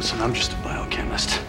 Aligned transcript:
Listen, 0.00 0.22
I'm 0.22 0.32
just 0.32 0.54
a 0.54 0.56
biochemist. 0.62 1.42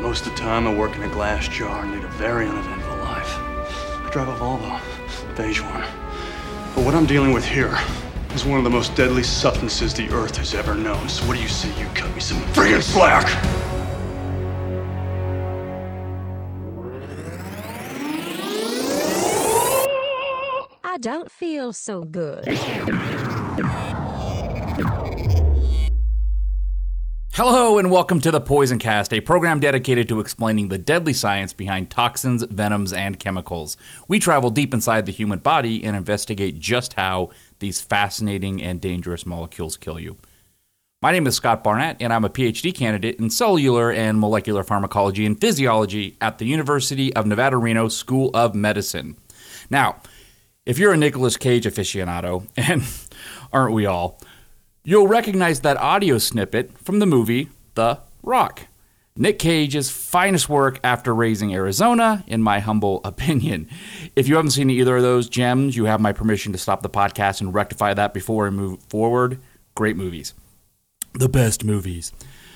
Most 0.00 0.24
of 0.26 0.30
the 0.30 0.38
time, 0.38 0.68
I 0.68 0.72
work 0.72 0.94
in 0.94 1.02
a 1.02 1.08
glass 1.08 1.48
jar 1.48 1.82
and 1.82 1.90
lead 1.90 2.04
a 2.04 2.08
very 2.10 2.46
uneventful 2.46 2.96
life. 2.98 3.36
I 3.36 4.08
drive 4.12 4.28
a 4.28 4.36
Volvo, 4.36 4.80
beige 5.36 5.60
one. 5.60 5.80
But 6.72 6.84
what 6.84 6.94
I'm 6.94 7.04
dealing 7.04 7.32
with 7.32 7.44
here 7.44 7.76
is 8.32 8.44
one 8.44 8.58
of 8.58 8.64
the 8.64 8.70
most 8.70 8.94
deadly 8.94 9.24
substances 9.24 9.92
the 9.92 10.08
Earth 10.10 10.36
has 10.36 10.54
ever 10.54 10.76
known. 10.76 11.08
So 11.08 11.26
what 11.26 11.34
do 11.34 11.42
you 11.42 11.48
say 11.48 11.68
you 11.80 11.88
cut 11.96 12.14
me 12.14 12.20
some 12.20 12.38
friggin' 12.52 12.80
slack? 12.80 13.26
I 20.84 20.96
don't 20.98 21.28
feel 21.28 21.72
so 21.72 22.04
good. 22.04 22.46
Hello 27.44 27.76
and 27.76 27.90
welcome 27.90 28.20
to 28.20 28.30
the 28.30 28.40
Poison 28.40 28.78
Cast, 28.78 29.12
a 29.12 29.20
program 29.20 29.58
dedicated 29.58 30.08
to 30.08 30.20
explaining 30.20 30.68
the 30.68 30.78
deadly 30.78 31.12
science 31.12 31.52
behind 31.52 31.90
toxins, 31.90 32.44
venoms, 32.44 32.92
and 32.92 33.18
chemicals. 33.18 33.76
We 34.06 34.20
travel 34.20 34.48
deep 34.48 34.72
inside 34.72 35.06
the 35.06 35.12
human 35.12 35.40
body 35.40 35.82
and 35.82 35.96
investigate 35.96 36.60
just 36.60 36.92
how 36.92 37.30
these 37.58 37.80
fascinating 37.80 38.62
and 38.62 38.80
dangerous 38.80 39.26
molecules 39.26 39.76
kill 39.76 39.98
you. 39.98 40.18
My 41.02 41.10
name 41.10 41.26
is 41.26 41.34
Scott 41.34 41.64
Barnett, 41.64 41.96
and 41.98 42.12
I'm 42.12 42.24
a 42.24 42.30
PhD 42.30 42.72
candidate 42.72 43.18
in 43.18 43.28
cellular 43.28 43.90
and 43.90 44.20
molecular 44.20 44.62
pharmacology 44.62 45.26
and 45.26 45.40
physiology 45.40 46.16
at 46.20 46.38
the 46.38 46.46
University 46.46 47.12
of 47.16 47.26
Nevada, 47.26 47.56
Reno 47.56 47.88
School 47.88 48.30
of 48.34 48.54
Medicine. 48.54 49.16
Now, 49.68 49.96
if 50.64 50.78
you're 50.78 50.92
a 50.92 50.96
Nicolas 50.96 51.36
Cage 51.36 51.64
aficionado, 51.64 52.46
and 52.56 52.84
aren't 53.52 53.74
we 53.74 53.84
all, 53.84 54.20
you'll 54.84 55.06
recognize 55.06 55.60
that 55.60 55.76
audio 55.76 56.18
snippet 56.18 56.76
from 56.78 56.98
the 56.98 57.06
movie 57.06 57.48
The 57.74 58.00
Rock. 58.22 58.62
Nick 59.14 59.38
Cage's 59.38 59.90
finest 59.90 60.48
work 60.48 60.80
after 60.82 61.14
raising 61.14 61.54
Arizona, 61.54 62.24
in 62.26 62.42
my 62.42 62.60
humble 62.60 63.00
opinion. 63.04 63.68
If 64.16 64.26
you 64.26 64.36
haven't 64.36 64.52
seen 64.52 64.70
either 64.70 64.96
of 64.96 65.02
those 65.02 65.28
gems, 65.28 65.76
you 65.76 65.84
have 65.84 66.00
my 66.00 66.12
permission 66.12 66.52
to 66.52 66.58
stop 66.58 66.82
the 66.82 66.90
podcast 66.90 67.40
and 67.40 67.54
rectify 67.54 67.94
that 67.94 68.14
before 68.14 68.44
we 68.44 68.50
move 68.50 68.82
forward. 68.84 69.38
Great 69.74 69.96
movies. 69.96 70.34
The 71.14 71.28
best 71.28 71.62
movies. 71.64 72.12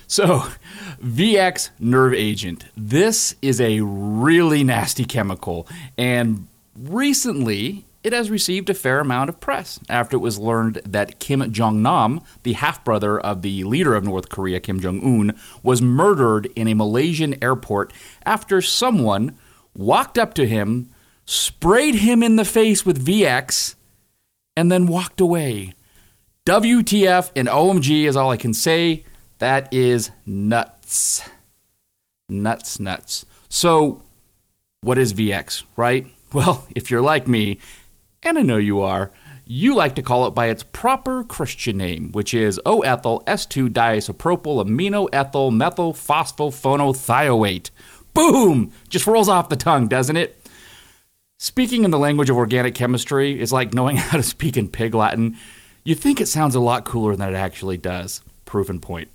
So, 0.07 0.45
VX 1.03 1.71
nerve 1.79 2.15
agent. 2.15 2.65
This 2.77 3.35
is 3.43 3.61
a 3.61 3.81
really 3.81 4.65
nasty 4.65 5.05
chemical, 5.05 5.69
and 5.99 6.49
recently 6.79 7.86
it 8.07 8.13
has 8.13 8.31
received 8.31 8.71
a 8.71 8.75
fair 8.75 9.01
amount 9.01 9.29
of 9.29 9.41
press 9.41 9.81
after 9.89 10.17
it 10.17 10.21
was 10.21 10.39
learned 10.39 10.77
that 10.85 11.19
Kim 11.19 11.51
Jong 11.51 11.83
Nam, 11.83 12.21
the 12.45 12.53
half 12.53 12.85
brother 12.85 13.19
of 13.19 13.43
the 13.43 13.65
leader 13.65 13.97
of 13.97 14.05
North 14.05 14.29
Korea, 14.29 14.61
Kim 14.61 14.79
Jong 14.79 15.03
un, 15.03 15.37
was 15.65 15.83
murdered 15.83 16.47
in 16.55 16.69
a 16.69 16.75
Malaysian 16.75 17.35
airport 17.43 17.93
after 18.25 18.63
someone 18.63 19.37
walked 19.75 20.19
up 20.19 20.35
to 20.35 20.47
him, 20.47 20.89
sprayed 21.25 21.97
him 21.97 22.23
in 22.23 22.37
the 22.37 22.45
face 22.45 22.87
with 22.87 23.05
VX, 23.05 23.75
and 24.57 24.71
then 24.71 24.87
walked 24.87 25.21
away. 25.21 25.75
WTF 26.47 27.33
and 27.35 27.49
OMG 27.49 28.05
is 28.05 28.15
all 28.15 28.31
I 28.31 28.37
can 28.37 28.55
say. 28.55 29.03
That 29.39 29.75
is 29.75 30.13
nuts. 30.25 31.29
Nuts, 32.29 32.79
nuts. 32.79 33.27
So, 33.49 34.05
what 34.83 34.97
is 34.97 35.13
VX, 35.13 35.65
right? 35.77 36.07
Well, 36.33 36.69
if 36.77 36.89
you're 36.89 37.03
like 37.03 37.27
me, 37.27 37.59
and 38.23 38.39
I 38.39 38.43
know 38.43 38.57
you 38.57 38.81
are, 38.81 39.11
you 39.45 39.75
like 39.75 39.95
to 39.95 40.03
call 40.03 40.27
it 40.27 40.31
by 40.33 40.47
its 40.47 40.65
proper 40.65 41.23
Christian 41.23 41.77
name, 41.77 42.11
which 42.13 42.35
is 42.35 42.61
O-ethyl 42.67 43.23
S2 43.27 43.69
diisopropyl 43.69 44.65
amino 44.65 45.09
ethyl 45.13 45.51
methyl 45.51 45.93
phosphophonothioate. 45.93 47.71
Boom! 48.13 48.73
Just 48.89 49.07
rolls 49.07 49.29
off 49.29 49.49
the 49.49 49.57
tongue, 49.57 49.87
doesn't 49.87 50.17
it? 50.17 50.41
Speaking 51.39 51.85
in 51.85 51.91
the 51.91 51.99
language 51.99 52.31
of 52.31 52.37
organic 52.37 52.75
chemistry 52.75 53.39
is 53.39 53.53
like 53.53 53.75
knowing 53.75 53.97
how 53.99 54.17
to 54.17 54.23
speak 54.23 54.57
in 54.57 54.69
pig 54.69 54.95
Latin. 54.95 55.37
You 55.85 55.95
think 55.95 56.21
it 56.21 56.27
sounds 56.27 56.55
a 56.55 56.61
lot 56.61 56.85
cooler 56.85 57.15
than 57.15 57.33
it 57.33 57.37
actually 57.37 57.77
does. 57.77 58.21
Proof 58.47 58.67
Proven 58.67 58.81
point. 58.81 59.09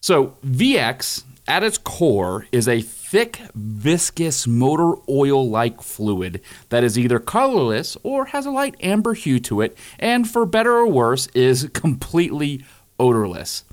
So, 0.00 0.36
VX 0.44 1.24
at 1.48 1.62
its 1.62 1.78
core 1.78 2.46
is 2.52 2.68
a 2.68 2.80
thick, 2.80 3.40
viscous, 3.54 4.46
motor 4.46 4.94
oil 5.08 5.48
like 5.48 5.82
fluid 5.82 6.40
that 6.68 6.84
is 6.84 6.98
either 6.98 7.18
colorless 7.18 7.96
or 8.02 8.26
has 8.26 8.46
a 8.46 8.50
light 8.50 8.76
amber 8.80 9.14
hue 9.14 9.38
to 9.40 9.60
it, 9.60 9.76
and 9.98 10.28
for 10.28 10.46
better 10.46 10.72
or 10.76 10.86
worse, 10.86 11.26
is 11.28 11.68
completely 11.74 12.64
odorless. 12.98 13.64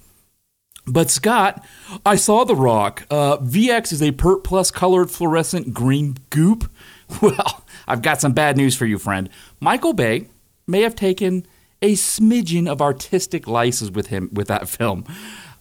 But 0.86 1.12
Scott, 1.12 1.64
I 2.06 2.16
saw 2.16 2.44
the 2.44 2.56
rock. 2.56 3.06
Uh, 3.12 3.38
VX 3.38 3.94
is 3.94 4.02
a 4.02 4.12
PERT 4.12 4.44
plus 4.44 4.72
colored 4.72 5.12
fluorescent 5.12 5.74
green 5.74 6.18
goop. 6.30 6.70
Well, 7.24 7.64
I've 7.88 8.04
got 8.04 8.22
some 8.22 8.34
bad 8.34 8.56
news 8.56 8.76
for 8.76 8.86
you, 8.86 9.00
friend. 9.00 9.32
Michael 9.60 9.94
Bay 9.94 10.28
may 10.68 10.82
have 10.82 10.94
taken 10.94 11.44
a 11.82 11.94
smidgen 11.94 12.68
of 12.68 12.84
artistic 12.84 13.48
license 13.48 13.90
with 13.90 14.08
him 14.08 14.30
with 14.32 14.48
that 14.48 14.70
film. 14.78 15.06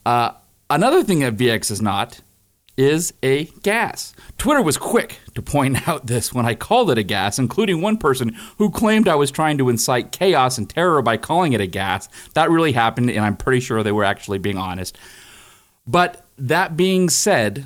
Uh, 0.05 0.33
another 0.69 1.03
thing 1.03 1.19
that 1.19 1.37
VX 1.37 1.71
is 1.71 1.81
not 1.81 2.21
is 2.77 3.13
a 3.21 3.45
gas. 3.61 4.13
Twitter 4.37 4.61
was 4.61 4.77
quick 4.77 5.19
to 5.35 5.41
point 5.41 5.87
out 5.87 6.07
this 6.07 6.33
when 6.33 6.45
I 6.45 6.55
called 6.55 6.89
it 6.89 6.97
a 6.97 7.03
gas, 7.03 7.37
including 7.37 7.81
one 7.81 7.97
person 7.97 8.37
who 8.57 8.71
claimed 8.71 9.07
I 9.07 9.15
was 9.15 9.31
trying 9.31 9.57
to 9.57 9.69
incite 9.69 10.13
chaos 10.13 10.57
and 10.57 10.69
terror 10.69 11.01
by 11.01 11.17
calling 11.17 11.51
it 11.53 11.59
a 11.61 11.67
gas. 11.67 12.07
That 12.35 12.49
really 12.49 12.71
happened, 12.71 13.09
and 13.09 13.25
I'm 13.25 13.35
pretty 13.35 13.59
sure 13.59 13.83
they 13.83 13.91
were 13.91 14.05
actually 14.05 14.37
being 14.37 14.57
honest. 14.57 14.97
But 15.85 16.25
that 16.37 16.77
being 16.77 17.09
said, 17.09 17.65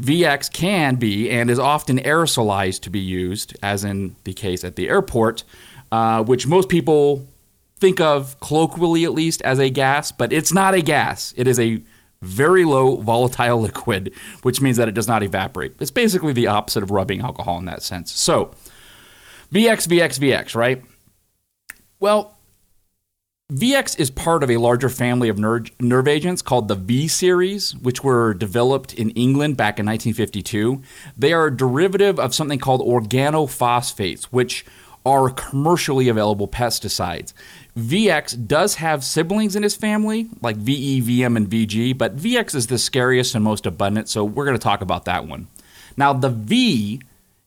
VX 0.00 0.50
can 0.50 0.96
be 0.96 1.28
and 1.28 1.50
is 1.50 1.58
often 1.58 1.98
aerosolized 1.98 2.80
to 2.82 2.90
be 2.90 3.00
used, 3.00 3.56
as 3.62 3.84
in 3.84 4.16
the 4.24 4.32
case 4.32 4.64
at 4.64 4.76
the 4.76 4.88
airport, 4.88 5.44
uh, 5.90 6.24
which 6.24 6.46
most 6.46 6.70
people 6.70 7.26
think 7.82 8.00
of 8.00 8.38
colloquially 8.38 9.04
at 9.04 9.12
least 9.12 9.42
as 9.42 9.58
a 9.58 9.68
gas, 9.68 10.12
but 10.12 10.32
it's 10.32 10.52
not 10.52 10.72
a 10.72 10.80
gas. 10.80 11.34
It 11.36 11.48
is 11.48 11.58
a 11.58 11.82
very 12.22 12.64
low 12.64 12.96
volatile 12.98 13.60
liquid, 13.68 14.14
which 14.42 14.60
means 14.60 14.76
that 14.76 14.88
it 14.88 14.94
does 14.94 15.08
not 15.08 15.24
evaporate. 15.24 15.74
It's 15.80 15.90
basically 15.90 16.32
the 16.32 16.46
opposite 16.46 16.84
of 16.84 16.92
rubbing 16.92 17.20
alcohol 17.20 17.58
in 17.58 17.64
that 17.64 17.82
sense. 17.82 18.12
So, 18.12 18.52
VX, 19.52 19.88
VX, 19.88 20.20
VX, 20.20 20.54
right? 20.54 20.82
Well, 21.98 22.38
VX 23.52 23.98
is 23.98 24.10
part 24.10 24.44
of 24.44 24.50
a 24.50 24.58
larger 24.58 24.88
family 24.88 25.28
of 25.28 25.38
nerve, 25.38 25.66
nerve 25.80 26.06
agents 26.06 26.40
called 26.40 26.68
the 26.68 26.76
V 26.76 27.08
series, 27.08 27.74
which 27.76 28.04
were 28.04 28.32
developed 28.32 28.94
in 28.94 29.10
England 29.10 29.56
back 29.56 29.80
in 29.80 29.86
1952. 29.86 30.82
They 31.18 31.32
are 31.32 31.46
a 31.48 31.56
derivative 31.56 32.20
of 32.20 32.32
something 32.32 32.60
called 32.60 32.80
organophosphates, 32.80 34.24
which 34.26 34.64
are 35.04 35.30
commercially 35.30 36.08
available 36.08 36.46
pesticides. 36.46 37.32
VX 37.76 38.46
does 38.46 38.76
have 38.76 39.02
siblings 39.02 39.56
in 39.56 39.62
his 39.62 39.74
family, 39.74 40.28
like 40.40 40.56
VE, 40.56 41.02
VM, 41.02 41.36
and 41.36 41.48
VG, 41.48 41.96
but 41.96 42.16
VX 42.16 42.54
is 42.54 42.66
the 42.68 42.78
scariest 42.78 43.34
and 43.34 43.42
most 43.42 43.66
abundant, 43.66 44.08
so 44.08 44.24
we're 44.24 44.44
going 44.44 44.56
to 44.56 44.62
talk 44.62 44.80
about 44.80 45.04
that 45.06 45.26
one. 45.26 45.48
Now, 45.96 46.12
the 46.12 46.28
V 46.30 47.00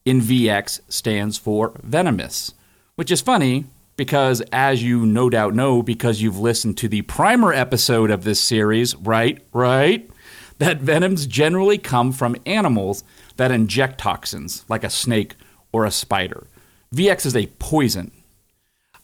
in 0.03 0.21
VX 0.21 0.81
stands 0.89 1.37
for 1.37 1.73
venomous, 1.81 2.53
which 2.95 3.11
is 3.11 3.21
funny 3.21 3.65
because, 3.97 4.41
as 4.51 4.83
you 4.83 5.05
no 5.05 5.29
doubt 5.29 5.55
know, 5.55 5.81
because 5.81 6.21
you've 6.21 6.39
listened 6.39 6.77
to 6.77 6.87
the 6.87 7.03
primer 7.03 7.53
episode 7.53 8.11
of 8.11 8.23
this 8.23 8.39
series, 8.39 8.95
right? 8.95 9.41
Right? 9.53 10.09
That 10.57 10.79
venoms 10.79 11.25
generally 11.27 11.77
come 11.77 12.11
from 12.11 12.35
animals 12.45 13.03
that 13.37 13.51
inject 13.51 13.99
toxins, 13.99 14.65
like 14.69 14.83
a 14.83 14.89
snake 14.89 15.35
or 15.71 15.85
a 15.85 15.91
spider. 15.91 16.47
VX 16.95 17.25
is 17.25 17.35
a 17.35 17.47
poison. 17.59 18.09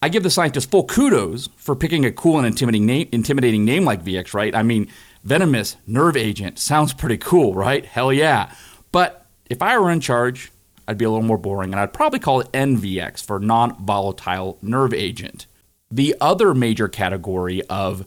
I 0.02 0.08
give 0.08 0.24
the 0.24 0.30
scientists 0.30 0.66
full 0.66 0.86
kudos 0.86 1.50
for 1.58 1.76
picking 1.76 2.06
a 2.06 2.12
cool 2.12 2.38
and 2.38 2.48
intimidating 2.48 2.86
name, 2.86 3.10
intimidating 3.12 3.66
name 3.66 3.84
like 3.84 4.06
VX, 4.06 4.34
right? 4.34 4.56
I 4.56 4.64
mean, 4.64 4.88
venomous 5.26 5.76
nerve 5.86 6.16
agent 6.16 6.58
sounds 6.58 6.94
pretty 6.94 7.18
cool, 7.18 7.54
right? 7.54 7.86
Hell 7.86 8.14
yeah. 8.14 8.54
But 8.94 9.26
if 9.50 9.62
I 9.62 9.78
were 9.78 9.92
in 9.92 10.00
charge, 10.00 10.54
I'd 10.88 10.98
be 10.98 11.04
a 11.04 11.10
little 11.10 11.28
more 11.28 11.38
boring, 11.38 11.74
and 11.74 11.82
I'd 11.82 11.92
probably 11.92 12.20
call 12.20 12.40
it 12.40 12.50
NVX 12.54 13.26
for 13.26 13.42
non 13.42 13.76
volatile 13.86 14.58
nerve 14.62 14.94
agent. 14.94 15.46
The 15.92 16.16
other 16.22 16.54
major 16.54 16.88
category 16.88 17.62
of 17.64 18.06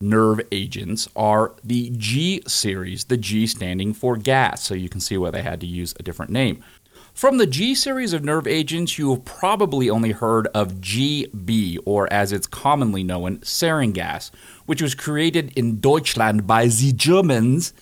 nerve 0.00 0.40
agents 0.50 1.08
are 1.14 1.54
the 1.62 1.92
G 1.96 2.42
series, 2.48 3.04
the 3.04 3.16
G 3.16 3.46
standing 3.46 3.94
for 3.94 4.16
gas, 4.16 4.64
so 4.64 4.74
you 4.74 4.88
can 4.88 5.00
see 5.00 5.16
why 5.16 5.30
they 5.30 5.42
had 5.42 5.60
to 5.60 5.66
use 5.66 5.94
a 6.00 6.02
different 6.02 6.32
name. 6.32 6.64
From 7.20 7.36
the 7.36 7.46
G 7.46 7.74
series 7.74 8.14
of 8.14 8.24
nerve 8.24 8.46
agents, 8.46 8.98
you 8.98 9.10
have 9.10 9.26
probably 9.26 9.90
only 9.90 10.12
heard 10.12 10.46
of 10.54 10.80
GB, 10.80 11.76
or 11.84 12.10
as 12.10 12.32
it's 12.32 12.46
commonly 12.46 13.04
known, 13.04 13.40
sarin 13.40 13.92
gas, 13.92 14.30
which 14.64 14.80
was 14.80 14.94
created 14.94 15.52
in 15.54 15.80
Deutschland 15.80 16.46
by 16.46 16.68
the 16.68 16.94
Germans 16.94 17.74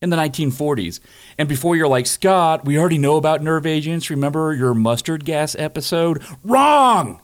in 0.00 0.10
the 0.10 0.16
1940s. 0.16 1.00
And 1.36 1.48
before 1.48 1.74
you're 1.74 1.88
like, 1.88 2.06
Scott, 2.06 2.64
we 2.64 2.78
already 2.78 2.98
know 2.98 3.16
about 3.16 3.42
nerve 3.42 3.66
agents. 3.66 4.10
Remember 4.10 4.54
your 4.54 4.74
mustard 4.74 5.24
gas 5.24 5.56
episode? 5.56 6.22
Wrong! 6.44 7.20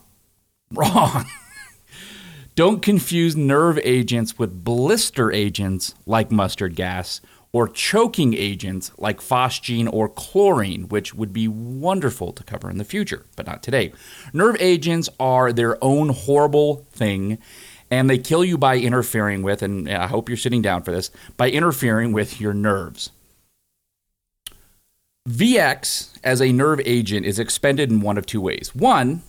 Wrong. 0.73 1.25
Don't 2.55 2.81
confuse 2.81 3.37
nerve 3.37 3.79
agents 3.85 4.37
with 4.37 4.65
blister 4.65 5.31
agents 5.31 5.95
like 6.05 6.33
mustard 6.33 6.75
gas 6.75 7.21
or 7.53 7.67
choking 7.67 8.33
agents 8.33 8.91
like 8.97 9.19
phosgene 9.19 9.91
or 9.91 10.07
chlorine, 10.07 10.87
which 10.87 11.13
would 11.13 11.33
be 11.33 11.47
wonderful 11.47 12.31
to 12.31 12.43
cover 12.43 12.69
in 12.69 12.77
the 12.77 12.85
future, 12.85 13.25
but 13.35 13.45
not 13.45 13.61
today. 13.61 13.91
Nerve 14.33 14.55
agents 14.59 15.09
are 15.19 15.51
their 15.51 15.77
own 15.83 16.09
horrible 16.09 16.87
thing, 16.91 17.37
and 17.89 18.09
they 18.09 18.17
kill 18.17 18.45
you 18.45 18.57
by 18.57 18.77
interfering 18.77 19.43
with, 19.43 19.61
and 19.61 19.89
I 19.89 20.07
hope 20.07 20.29
you're 20.29 20.37
sitting 20.37 20.61
down 20.61 20.83
for 20.83 20.91
this, 20.91 21.11
by 21.35 21.49
interfering 21.49 22.13
with 22.13 22.39
your 22.39 22.53
nerves. 22.53 23.11
VX 25.29 26.17
as 26.23 26.41
a 26.41 26.51
nerve 26.51 26.81
agent 26.85 27.25
is 27.25 27.37
expended 27.37 27.91
in 27.91 28.01
one 28.01 28.17
of 28.17 28.25
two 28.25 28.41
ways. 28.41 28.73
One, 28.73 29.23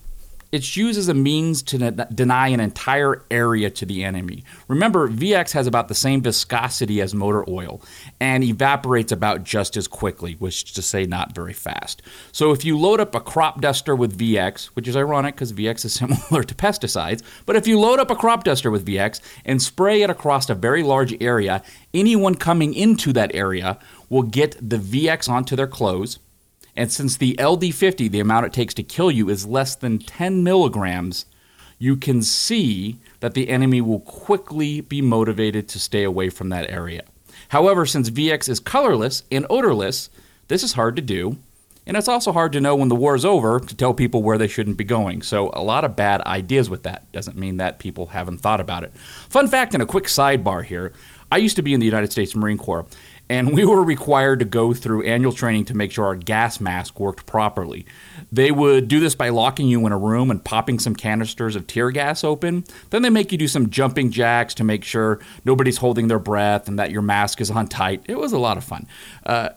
it's 0.52 0.76
used 0.76 0.98
as 0.98 1.08
a 1.08 1.14
means 1.14 1.62
to 1.62 1.78
deny 2.14 2.48
an 2.48 2.60
entire 2.60 3.24
area 3.30 3.70
to 3.70 3.86
the 3.86 4.04
enemy. 4.04 4.44
Remember, 4.68 5.08
VX 5.08 5.52
has 5.52 5.66
about 5.66 5.88
the 5.88 5.94
same 5.94 6.20
viscosity 6.20 7.00
as 7.00 7.14
motor 7.14 7.42
oil 7.48 7.80
and 8.20 8.44
evaporates 8.44 9.10
about 9.10 9.44
just 9.44 9.78
as 9.78 9.88
quickly, 9.88 10.34
which 10.34 10.74
to 10.74 10.82
say, 10.82 11.06
not 11.06 11.34
very 11.34 11.54
fast. 11.54 12.02
So 12.32 12.52
if 12.52 12.66
you 12.66 12.78
load 12.78 13.00
up 13.00 13.14
a 13.14 13.20
crop 13.20 13.62
duster 13.62 13.96
with 13.96 14.18
VX, 14.18 14.66
which 14.66 14.86
is 14.86 14.94
ironic 14.94 15.36
because 15.36 15.54
VX 15.54 15.86
is 15.86 15.94
similar 15.94 16.44
to 16.44 16.54
pesticides, 16.54 17.22
but 17.46 17.56
if 17.56 17.66
you 17.66 17.80
load 17.80 17.98
up 17.98 18.10
a 18.10 18.16
crop 18.16 18.44
duster 18.44 18.70
with 18.70 18.86
VX 18.86 19.20
and 19.46 19.62
spray 19.62 20.02
it 20.02 20.10
across 20.10 20.50
a 20.50 20.54
very 20.54 20.82
large 20.82 21.20
area, 21.22 21.62
anyone 21.94 22.34
coming 22.34 22.74
into 22.74 23.14
that 23.14 23.34
area 23.34 23.78
will 24.10 24.22
get 24.22 24.56
the 24.60 24.76
VX 24.76 25.30
onto 25.30 25.56
their 25.56 25.66
clothes 25.66 26.18
and 26.76 26.90
since 26.90 27.16
the 27.16 27.34
LD50, 27.34 28.10
the 28.10 28.20
amount 28.20 28.46
it 28.46 28.52
takes 28.52 28.74
to 28.74 28.82
kill 28.82 29.10
you, 29.10 29.28
is 29.28 29.46
less 29.46 29.74
than 29.74 29.98
10 29.98 30.42
milligrams, 30.42 31.26
you 31.78 31.96
can 31.96 32.22
see 32.22 32.98
that 33.20 33.34
the 33.34 33.48
enemy 33.48 33.80
will 33.80 34.00
quickly 34.00 34.80
be 34.80 35.02
motivated 35.02 35.68
to 35.68 35.78
stay 35.78 36.04
away 36.04 36.30
from 36.30 36.48
that 36.48 36.70
area. 36.70 37.02
However, 37.48 37.84
since 37.84 38.08
VX 38.08 38.48
is 38.48 38.60
colorless 38.60 39.24
and 39.30 39.46
odorless, 39.50 40.08
this 40.48 40.62
is 40.62 40.72
hard 40.72 40.96
to 40.96 41.02
do. 41.02 41.38
And 41.84 41.96
it's 41.96 42.08
also 42.08 42.30
hard 42.30 42.52
to 42.52 42.60
know 42.60 42.76
when 42.76 42.88
the 42.88 42.94
war 42.94 43.16
is 43.16 43.24
over 43.24 43.58
to 43.58 43.76
tell 43.76 43.92
people 43.92 44.22
where 44.22 44.38
they 44.38 44.46
shouldn't 44.46 44.76
be 44.76 44.84
going. 44.84 45.20
So, 45.20 45.50
a 45.52 45.64
lot 45.64 45.84
of 45.84 45.96
bad 45.96 46.20
ideas 46.20 46.70
with 46.70 46.84
that. 46.84 47.10
Doesn't 47.10 47.36
mean 47.36 47.56
that 47.56 47.80
people 47.80 48.06
haven't 48.06 48.38
thought 48.38 48.60
about 48.60 48.84
it. 48.84 48.94
Fun 49.28 49.48
fact 49.48 49.74
and 49.74 49.82
a 49.82 49.86
quick 49.86 50.04
sidebar 50.04 50.64
here 50.64 50.92
I 51.32 51.38
used 51.38 51.56
to 51.56 51.62
be 51.62 51.72
in 51.72 51.80
the 51.80 51.86
United 51.86 52.12
States 52.12 52.36
Marine 52.36 52.58
Corps, 52.58 52.84
and 53.32 53.54
we 53.54 53.64
were 53.64 53.82
required 53.82 54.40
to 54.40 54.44
go 54.44 54.74
through 54.74 55.04
annual 55.04 55.32
training 55.32 55.64
to 55.64 55.74
make 55.74 55.90
sure 55.90 56.04
our 56.04 56.14
gas 56.14 56.60
mask 56.60 57.00
worked 57.00 57.24
properly. 57.24 57.86
They 58.30 58.50
would 58.50 58.88
do 58.88 59.00
this 59.00 59.14
by 59.14 59.30
locking 59.30 59.68
you 59.68 59.86
in 59.86 59.92
a 59.92 59.96
room 59.96 60.30
and 60.30 60.44
popping 60.44 60.78
some 60.78 60.94
canisters 60.94 61.56
of 61.56 61.66
tear 61.66 61.90
gas 61.90 62.24
open. 62.24 62.64
Then 62.90 63.00
they 63.00 63.08
make 63.08 63.32
you 63.32 63.38
do 63.38 63.48
some 63.48 63.70
jumping 63.70 64.10
jacks 64.10 64.52
to 64.54 64.64
make 64.64 64.84
sure 64.84 65.18
nobody's 65.46 65.78
holding 65.78 66.08
their 66.08 66.18
breath 66.18 66.68
and 66.68 66.78
that 66.78 66.90
your 66.90 67.00
mask 67.00 67.40
is 67.40 67.50
on 67.50 67.68
tight. 67.68 68.02
It 68.06 68.18
was 68.18 68.34
a 68.34 68.38
lot 68.38 68.58
of 68.58 68.64
fun. 68.64 68.86
Uh, 69.24 69.48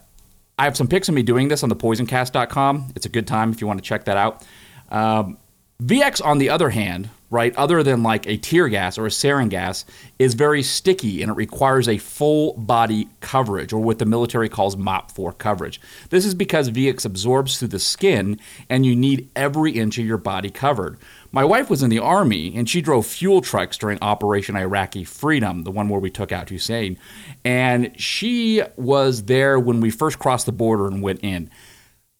I 0.57 0.63
have 0.63 0.77
some 0.77 0.87
pics 0.87 1.09
of 1.09 1.15
me 1.15 1.21
doing 1.21 1.49
this 1.49 1.61
on 1.61 1.67
the 1.67 1.75
poisoncast.com. 1.75 2.93
It's 2.95 3.05
a 3.05 3.09
good 3.09 3.27
time 3.27 3.51
if 3.51 3.59
you 3.59 3.67
want 3.67 3.79
to 3.79 3.85
check 3.85 4.05
that 4.05 4.15
out. 4.15 4.45
Um, 4.87 5.37
VX, 5.83 6.23
on 6.23 6.37
the 6.37 6.49
other 6.49 6.69
hand, 6.69 7.09
right, 7.29 7.55
other 7.55 7.83
than 7.83 8.03
like 8.03 8.27
a 8.27 8.37
tear 8.37 8.67
gas 8.67 8.97
or 8.97 9.05
a 9.05 9.09
sarin 9.09 9.49
gas, 9.49 9.85
is 10.19 10.33
very 10.33 10.61
sticky 10.61 11.21
and 11.21 11.31
it 11.31 11.35
requires 11.35 11.87
a 11.87 11.97
full 11.97 12.53
body 12.53 13.07
coverage, 13.19 13.73
or 13.73 13.79
what 13.79 13.99
the 13.99 14.05
military 14.05 14.47
calls 14.47 14.77
MOP 14.77 15.11
4 15.11 15.33
coverage. 15.33 15.81
This 16.09 16.25
is 16.25 16.33
because 16.35 16.69
VX 16.69 17.05
absorbs 17.05 17.57
through 17.57 17.69
the 17.69 17.79
skin 17.79 18.39
and 18.69 18.85
you 18.85 18.95
need 18.95 19.29
every 19.35 19.71
inch 19.71 19.97
of 19.97 20.05
your 20.05 20.17
body 20.17 20.49
covered. 20.49 20.97
My 21.31 21.43
wife 21.43 21.69
was 21.69 21.83
in 21.83 21.89
the 21.89 21.99
Army 21.99 22.55
and 22.55 22.69
she 22.69 22.81
drove 22.81 23.05
fuel 23.05 23.41
trucks 23.41 23.77
during 23.77 23.97
Operation 24.01 24.55
Iraqi 24.55 25.03
Freedom, 25.03 25.63
the 25.63 25.71
one 25.71 25.89
where 25.89 25.99
we 25.99 26.09
took 26.09 26.31
out 26.31 26.49
Hussein. 26.49 26.97
And 27.43 27.99
she 27.99 28.61
was 28.77 29.23
there 29.23 29.59
when 29.59 29.81
we 29.81 29.89
first 29.89 30.19
crossed 30.19 30.45
the 30.45 30.51
border 30.51 30.87
and 30.87 31.01
went 31.01 31.19
in. 31.21 31.49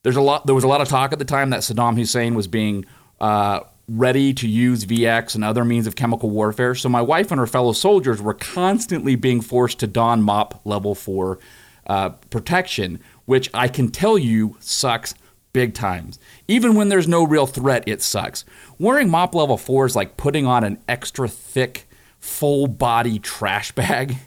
There's 0.03 0.17
a 0.17 0.21
lot, 0.21 0.45
there 0.45 0.53
was 0.53 0.63
a 0.63 0.67
lot 0.67 0.81
of 0.81 0.87
talk 0.87 1.13
at 1.13 1.19
the 1.19 1.25
time 1.25 1.51
that 1.51 1.61
Saddam 1.61 1.95
Hussein 1.95 2.35
was 2.35 2.47
being 2.47 2.85
uh, 3.19 3.61
ready 3.87 4.33
to 4.33 4.47
use 4.47 4.85
VX 4.85 5.35
and 5.35 5.43
other 5.43 5.63
means 5.63 5.85
of 5.87 5.95
chemical 5.95 6.29
warfare. 6.29 6.73
So 6.75 6.89
my 6.89 7.01
wife 7.01 7.31
and 7.31 7.39
her 7.39 7.47
fellow 7.47 7.71
soldiers 7.71 8.21
were 8.21 8.33
constantly 8.33 9.15
being 9.15 9.41
forced 9.41 9.79
to 9.79 9.87
don 9.87 10.23
MOP 10.23 10.59
level 10.65 10.95
4 10.95 11.39
uh, 11.87 12.09
protection, 12.29 12.99
which 13.25 13.49
I 13.53 13.67
can 13.67 13.89
tell 13.89 14.17
you 14.17 14.57
sucks 14.59 15.13
big 15.53 15.73
times. 15.73 16.19
Even 16.47 16.75
when 16.75 16.89
there's 16.89 17.07
no 17.07 17.23
real 17.23 17.45
threat, 17.45 17.83
it 17.87 18.01
sucks. 18.01 18.43
Wearing 18.79 19.09
MOP 19.09 19.35
level 19.35 19.57
4 19.57 19.85
is 19.85 19.95
like 19.95 20.17
putting 20.17 20.45
on 20.45 20.63
an 20.63 20.79
extra 20.89 21.27
thick, 21.27 21.87
full 22.19 22.67
body 22.67 23.19
trash 23.19 23.71
bag. 23.75 24.17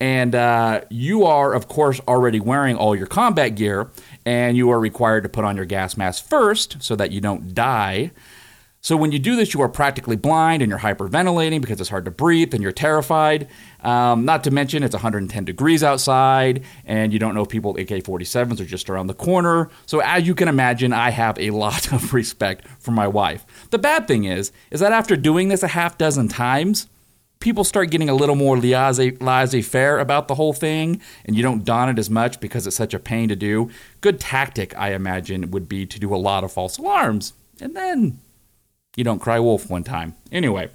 And 0.00 0.34
uh, 0.34 0.80
you 0.90 1.24
are, 1.24 1.52
of 1.54 1.68
course, 1.68 2.00
already 2.08 2.40
wearing 2.40 2.74
all 2.76 2.96
your 2.96 3.06
combat 3.06 3.54
gear, 3.54 3.88
and 4.26 4.56
you 4.56 4.70
are 4.70 4.80
required 4.80 5.22
to 5.22 5.28
put 5.28 5.44
on 5.44 5.54
your 5.54 5.64
gas 5.64 5.96
mask 5.96 6.28
first 6.28 6.82
so 6.82 6.96
that 6.96 7.12
you 7.12 7.20
don't 7.20 7.54
die. 7.54 8.10
So 8.82 8.96
when 8.96 9.12
you 9.12 9.20
do 9.20 9.36
this, 9.36 9.54
you 9.54 9.62
are 9.62 9.68
practically 9.68 10.16
blind 10.16 10.60
and 10.60 10.68
you're 10.68 10.80
hyperventilating 10.80 11.60
because 11.60 11.80
it's 11.80 11.88
hard 11.88 12.04
to 12.04 12.10
breathe 12.10 12.52
and 12.52 12.60
you're 12.60 12.72
terrified. 12.72 13.46
Um, 13.80 14.24
not 14.24 14.42
to 14.42 14.50
mention 14.50 14.82
it's 14.82 14.92
110 14.92 15.44
degrees 15.44 15.84
outside 15.84 16.64
and 16.84 17.12
you 17.12 17.20
don't 17.20 17.32
know 17.36 17.42
if 17.42 17.48
people 17.48 17.76
AK-47s 17.78 18.58
are 18.58 18.64
just 18.64 18.90
around 18.90 19.06
the 19.06 19.14
corner. 19.14 19.70
So 19.86 20.00
as 20.00 20.26
you 20.26 20.34
can 20.34 20.48
imagine, 20.48 20.92
I 20.92 21.10
have 21.10 21.38
a 21.38 21.52
lot 21.52 21.92
of 21.92 22.12
respect 22.12 22.66
for 22.80 22.90
my 22.90 23.06
wife. 23.06 23.46
The 23.70 23.78
bad 23.78 24.08
thing 24.08 24.24
is, 24.24 24.50
is 24.72 24.80
that 24.80 24.92
after 24.92 25.16
doing 25.16 25.46
this 25.46 25.62
a 25.62 25.68
half 25.68 25.96
dozen 25.96 26.26
times, 26.26 26.88
people 27.38 27.62
start 27.62 27.90
getting 27.90 28.08
a 28.08 28.14
little 28.14 28.34
more 28.34 28.56
laissez-faire 28.58 30.00
about 30.00 30.26
the 30.26 30.34
whole 30.34 30.52
thing, 30.52 31.00
and 31.24 31.36
you 31.36 31.42
don't 31.42 31.64
don 31.64 31.88
it 31.88 31.98
as 32.00 32.10
much 32.10 32.40
because 32.40 32.66
it's 32.66 32.76
such 32.76 32.94
a 32.94 32.98
pain 32.98 33.28
to 33.28 33.36
do. 33.36 33.70
Good 34.00 34.18
tactic, 34.18 34.76
I 34.76 34.92
imagine, 34.92 35.52
would 35.52 35.68
be 35.68 35.86
to 35.86 36.00
do 36.00 36.12
a 36.12 36.16
lot 36.16 36.42
of 36.42 36.52
false 36.52 36.78
alarms, 36.78 37.32
and 37.60 37.76
then 37.76 38.20
you 38.96 39.04
don't 39.04 39.20
cry 39.20 39.38
wolf 39.40 39.70
one 39.70 39.84
time. 39.84 40.14
Anyway, 40.30 40.70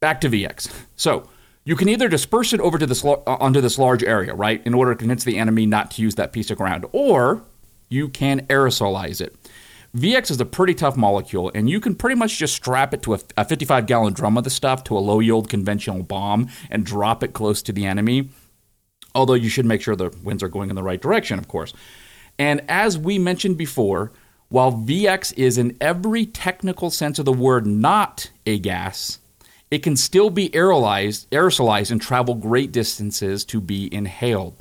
back 0.00 0.20
to 0.22 0.28
VX. 0.28 0.70
So 0.96 1.28
you 1.64 1.76
can 1.76 1.88
either 1.88 2.08
disperse 2.08 2.52
it 2.52 2.60
over 2.60 2.78
to 2.78 2.86
this 2.86 3.04
uh, 3.04 3.16
onto 3.26 3.60
this 3.60 3.78
large 3.78 4.02
area, 4.02 4.34
right, 4.34 4.62
in 4.66 4.74
order 4.74 4.92
to 4.92 4.98
convince 4.98 5.24
the 5.24 5.38
enemy 5.38 5.66
not 5.66 5.90
to 5.92 6.02
use 6.02 6.14
that 6.16 6.32
piece 6.32 6.50
of 6.50 6.58
ground, 6.58 6.86
or 6.92 7.42
you 7.88 8.08
can 8.08 8.46
aerosolize 8.46 9.20
it. 9.20 9.36
VX 9.96 10.32
is 10.32 10.40
a 10.40 10.44
pretty 10.44 10.74
tough 10.74 10.96
molecule, 10.96 11.52
and 11.54 11.70
you 11.70 11.80
can 11.80 11.94
pretty 11.94 12.16
much 12.16 12.36
just 12.36 12.56
strap 12.56 12.92
it 12.92 13.02
to 13.02 13.14
a, 13.14 13.20
a 13.36 13.44
55 13.44 13.86
gallon 13.86 14.12
drum 14.12 14.36
of 14.36 14.44
the 14.44 14.50
stuff 14.50 14.82
to 14.84 14.98
a 14.98 15.00
low 15.00 15.20
yield 15.20 15.48
conventional 15.48 16.02
bomb 16.02 16.48
and 16.68 16.84
drop 16.84 17.22
it 17.22 17.32
close 17.32 17.62
to 17.62 17.72
the 17.72 17.86
enemy. 17.86 18.28
Although 19.14 19.34
you 19.34 19.48
should 19.48 19.66
make 19.66 19.80
sure 19.80 19.94
the 19.94 20.14
winds 20.24 20.42
are 20.42 20.48
going 20.48 20.68
in 20.68 20.76
the 20.76 20.82
right 20.82 21.00
direction, 21.00 21.38
of 21.38 21.46
course. 21.46 21.72
And 22.38 22.62
as 22.68 22.98
we 22.98 23.18
mentioned 23.18 23.56
before, 23.56 24.10
while 24.54 24.70
VX 24.70 25.36
is, 25.36 25.58
in 25.58 25.76
every 25.80 26.24
technical 26.24 26.88
sense 26.88 27.18
of 27.18 27.24
the 27.24 27.32
word, 27.32 27.66
not 27.66 28.30
a 28.46 28.56
gas, 28.56 29.18
it 29.68 29.82
can 29.82 29.96
still 29.96 30.30
be 30.30 30.48
aerosolized, 30.50 31.26
aerosolized 31.30 31.90
and 31.90 32.00
travel 32.00 32.36
great 32.36 32.70
distances 32.70 33.44
to 33.46 33.60
be 33.60 33.92
inhaled. 33.92 34.54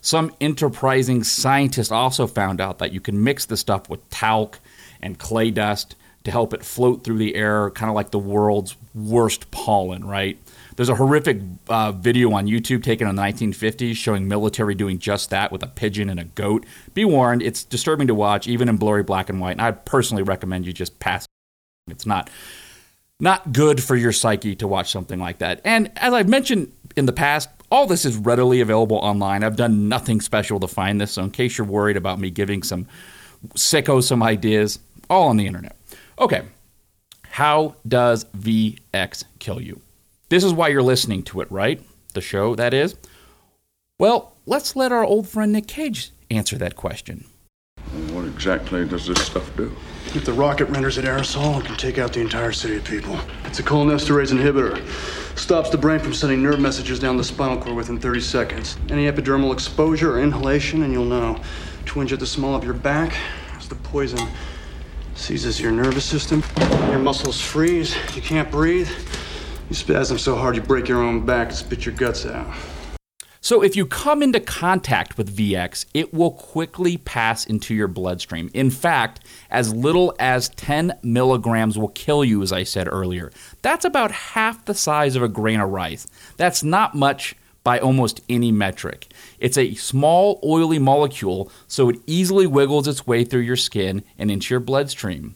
Some 0.00 0.34
enterprising 0.40 1.22
scientists 1.22 1.92
also 1.92 2.26
found 2.26 2.60
out 2.60 2.80
that 2.80 2.90
you 2.90 3.00
can 3.00 3.22
mix 3.22 3.44
the 3.44 3.56
stuff 3.56 3.88
with 3.88 4.10
talc 4.10 4.58
and 5.00 5.16
clay 5.16 5.52
dust 5.52 5.94
to 6.24 6.32
help 6.32 6.52
it 6.52 6.64
float 6.64 7.04
through 7.04 7.18
the 7.18 7.36
air, 7.36 7.70
kind 7.70 7.88
of 7.88 7.94
like 7.94 8.10
the 8.10 8.18
world's 8.18 8.76
worst 8.96 9.52
pollen, 9.52 10.04
right? 10.04 10.40
There's 10.76 10.90
a 10.90 10.94
horrific 10.94 11.40
uh, 11.68 11.92
video 11.92 12.32
on 12.32 12.46
YouTube 12.46 12.82
taken 12.82 13.08
in 13.08 13.16
the 13.16 13.22
1950s 13.22 13.96
showing 13.96 14.28
military 14.28 14.74
doing 14.74 14.98
just 14.98 15.30
that 15.30 15.50
with 15.50 15.62
a 15.62 15.66
pigeon 15.66 16.10
and 16.10 16.20
a 16.20 16.24
goat. 16.24 16.66
Be 16.92 17.04
warned, 17.04 17.42
it's 17.42 17.64
disturbing 17.64 18.06
to 18.08 18.14
watch, 18.14 18.46
even 18.46 18.68
in 18.68 18.76
blurry 18.76 19.02
black 19.02 19.30
and 19.30 19.40
white. 19.40 19.52
And 19.52 19.62
I 19.62 19.72
personally 19.72 20.22
recommend 20.22 20.66
you 20.66 20.72
just 20.72 20.98
pass. 20.98 21.26
It's 21.88 22.06
not 22.06 22.30
not 23.18 23.52
good 23.52 23.82
for 23.82 23.96
your 23.96 24.12
psyche 24.12 24.54
to 24.56 24.68
watch 24.68 24.90
something 24.90 25.18
like 25.18 25.38
that. 25.38 25.62
And 25.64 25.90
as 25.96 26.12
I've 26.12 26.28
mentioned 26.28 26.70
in 26.96 27.06
the 27.06 27.12
past, 27.12 27.48
all 27.70 27.86
this 27.86 28.04
is 28.04 28.16
readily 28.16 28.60
available 28.60 28.98
online. 28.98 29.42
I've 29.42 29.56
done 29.56 29.88
nothing 29.88 30.20
special 30.20 30.60
to 30.60 30.68
find 30.68 31.00
this, 31.00 31.12
so 31.12 31.22
in 31.24 31.30
case 31.30 31.56
you're 31.56 31.66
worried 31.66 31.96
about 31.96 32.18
me 32.18 32.30
giving 32.30 32.62
some 32.62 32.86
sicko 33.54 34.02
some 34.02 34.22
ideas, 34.22 34.78
all 35.08 35.28
on 35.28 35.38
the 35.38 35.46
internet. 35.46 35.76
Okay, 36.18 36.42
how 37.30 37.76
does 37.86 38.24
VX 38.26 39.24
kill 39.38 39.60
you? 39.60 39.80
This 40.28 40.42
is 40.42 40.52
why 40.52 40.68
you're 40.68 40.82
listening 40.82 41.22
to 41.24 41.40
it, 41.40 41.50
right? 41.52 41.80
The 42.14 42.20
show, 42.20 42.56
that 42.56 42.74
is. 42.74 42.96
Well, 44.00 44.34
let's 44.44 44.74
let 44.74 44.90
our 44.90 45.04
old 45.04 45.28
friend 45.28 45.52
Nick 45.52 45.68
Cage 45.68 46.10
answer 46.30 46.58
that 46.58 46.74
question. 46.74 47.26
What 48.10 48.24
exactly 48.24 48.84
does 48.84 49.06
this 49.06 49.24
stuff 49.24 49.56
do? 49.56 49.74
If 50.16 50.24
the 50.24 50.32
rocket 50.32 50.64
renders 50.64 50.98
it 50.98 51.04
aerosol, 51.04 51.60
it 51.60 51.66
can 51.66 51.76
take 51.76 51.98
out 51.98 52.12
the 52.12 52.20
entire 52.20 52.50
city 52.50 52.76
of 52.76 52.84
people. 52.84 53.16
It's 53.44 53.60
a 53.60 53.62
cholinesterase 53.62 54.32
inhibitor. 54.32 54.84
Stops 55.38 55.70
the 55.70 55.78
brain 55.78 56.00
from 56.00 56.12
sending 56.12 56.42
nerve 56.42 56.58
messages 56.58 56.98
down 56.98 57.16
the 57.16 57.24
spinal 57.24 57.62
cord 57.62 57.76
within 57.76 58.00
30 58.00 58.20
seconds. 58.20 58.76
Any 58.88 59.08
epidermal 59.08 59.52
exposure 59.52 60.16
or 60.16 60.20
inhalation, 60.20 60.82
and 60.82 60.92
you'll 60.92 61.04
know. 61.04 61.40
Twinge 61.84 62.12
at 62.12 62.18
the 62.18 62.26
small 62.26 62.56
of 62.56 62.64
your 62.64 62.74
back 62.74 63.14
as 63.56 63.68
the 63.68 63.76
poison 63.76 64.26
seizes 65.14 65.60
your 65.60 65.70
nervous 65.70 66.04
system. 66.04 66.42
Your 66.90 66.98
muscles 66.98 67.40
freeze. 67.40 67.94
You 68.16 68.22
can't 68.22 68.50
breathe. 68.50 68.90
You 69.68 69.74
spasm 69.74 70.18
so 70.18 70.36
hard 70.36 70.54
you 70.54 70.62
break 70.62 70.88
your 70.88 71.02
own 71.02 71.26
back 71.26 71.48
and 71.48 71.56
spit 71.56 71.84
your 71.84 71.94
guts 71.94 72.24
out. 72.24 72.46
So, 73.40 73.62
if 73.62 73.76
you 73.76 73.86
come 73.86 74.22
into 74.24 74.40
contact 74.40 75.16
with 75.16 75.36
VX, 75.36 75.86
it 75.94 76.12
will 76.12 76.32
quickly 76.32 76.96
pass 76.96 77.46
into 77.46 77.74
your 77.74 77.86
bloodstream. 77.86 78.50
In 78.54 78.70
fact, 78.70 79.20
as 79.50 79.72
little 79.72 80.14
as 80.18 80.48
10 80.50 80.98
milligrams 81.02 81.78
will 81.78 81.88
kill 81.88 82.24
you, 82.24 82.42
as 82.42 82.52
I 82.52 82.64
said 82.64 82.88
earlier. 82.88 83.30
That's 83.62 83.84
about 83.84 84.10
half 84.10 84.64
the 84.64 84.74
size 84.74 85.14
of 85.14 85.22
a 85.22 85.28
grain 85.28 85.60
of 85.60 85.70
rice. 85.70 86.08
That's 86.36 86.64
not 86.64 86.96
much 86.96 87.36
by 87.62 87.78
almost 87.78 88.20
any 88.28 88.50
metric. 88.50 89.08
It's 89.38 89.58
a 89.58 89.74
small, 89.74 90.40
oily 90.44 90.78
molecule, 90.78 91.50
so 91.66 91.88
it 91.88 92.00
easily 92.06 92.46
wiggles 92.46 92.88
its 92.88 93.06
way 93.06 93.24
through 93.24 93.40
your 93.40 93.56
skin 93.56 94.02
and 94.18 94.30
into 94.30 94.54
your 94.54 94.60
bloodstream. 94.60 95.34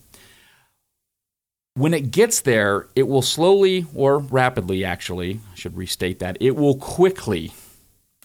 When 1.74 1.94
it 1.94 2.10
gets 2.10 2.40
there, 2.40 2.88
it 2.96 3.06
will 3.06 3.22
slowly, 3.22 3.86
or 3.94 4.18
rapidly 4.18 4.84
actually, 4.84 5.40
I 5.52 5.54
should 5.54 5.76
restate 5.76 6.18
that, 6.18 6.36
it 6.40 6.56
will 6.56 6.76
quickly 6.76 7.52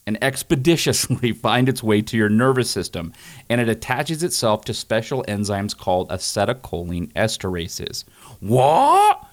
and 0.08 0.24
expeditiously 0.24 1.32
find 1.42 1.70
its 1.70 1.84
way 1.84 2.02
to 2.02 2.18
your 2.18 2.30
nervous 2.30 2.70
system, 2.70 3.14
and 3.50 3.62
it 3.62 3.70
attaches 3.70 4.24
itself 4.24 4.66
to 4.66 4.74
special 4.74 5.24
enzymes 5.28 5.78
called 5.78 6.10
acetylcholine 6.10 7.12
esterases. 7.14 8.04
What? 8.40 9.25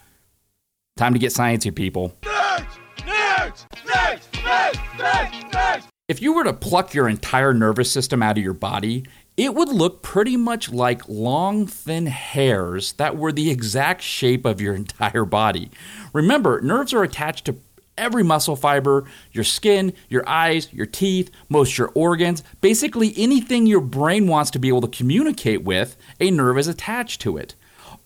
Time 0.97 1.14
to 1.14 1.19
get 1.19 1.33
sciencey, 1.33 1.75
people. 1.75 2.12
Nerds! 2.21 2.66
Nerds! 2.99 3.66
Nerds! 3.87 4.31
Nerds! 4.33 4.75
Nerds! 4.99 5.50
Nerds! 5.50 5.85
If 6.09 6.21
you 6.21 6.35
were 6.35 6.45
to 6.45 6.52
pluck 6.52 6.92
your 6.92 7.09
entire 7.09 7.54
nervous 7.54 7.90
system 7.90 8.23
out 8.23 8.37
of 8.37 8.45
your 8.45 8.52
body, 8.52 9.07
it 9.37 9.55
would 9.55 9.69
look 9.69 10.03
pretty 10.03 10.37
much 10.37 10.71
like 10.71 11.09
long, 11.09 11.67
thin 11.67 12.07
hairs 12.07 12.93
that 12.95 13.17
were 13.17 13.33
the 13.33 13.51
exact 13.51 14.03
shape 14.03 14.45
of 14.45 14.61
your 14.61 14.75
entire 14.77 15.25
body. 15.25 15.71
Remember, 16.12 16.61
nerves 16.61 16.93
are 16.93 17.03
attached 17.03 17.47
to 17.47 17.57
every 17.97 18.23
muscle 18.23 18.57
fiber, 18.57 19.05
your 19.33 19.45
skin, 19.45 19.93
your 20.09 20.27
eyes, 20.29 20.73
your 20.73 20.87
teeth, 20.87 21.31
most 21.49 21.77
your 21.79 21.91
organs, 21.95 22.43
basically 22.61 23.12
anything 23.17 23.67
your 23.67 23.81
brain 23.81 24.27
wants 24.27 24.51
to 24.51 24.59
be 24.59 24.69
able 24.69 24.81
to 24.81 24.89
communicate 24.89 25.62
with, 25.62 25.97
a 26.21 26.31
nerve 26.31 26.59
is 26.59 26.69
attached 26.69 27.21
to 27.21 27.37
it. 27.37 27.55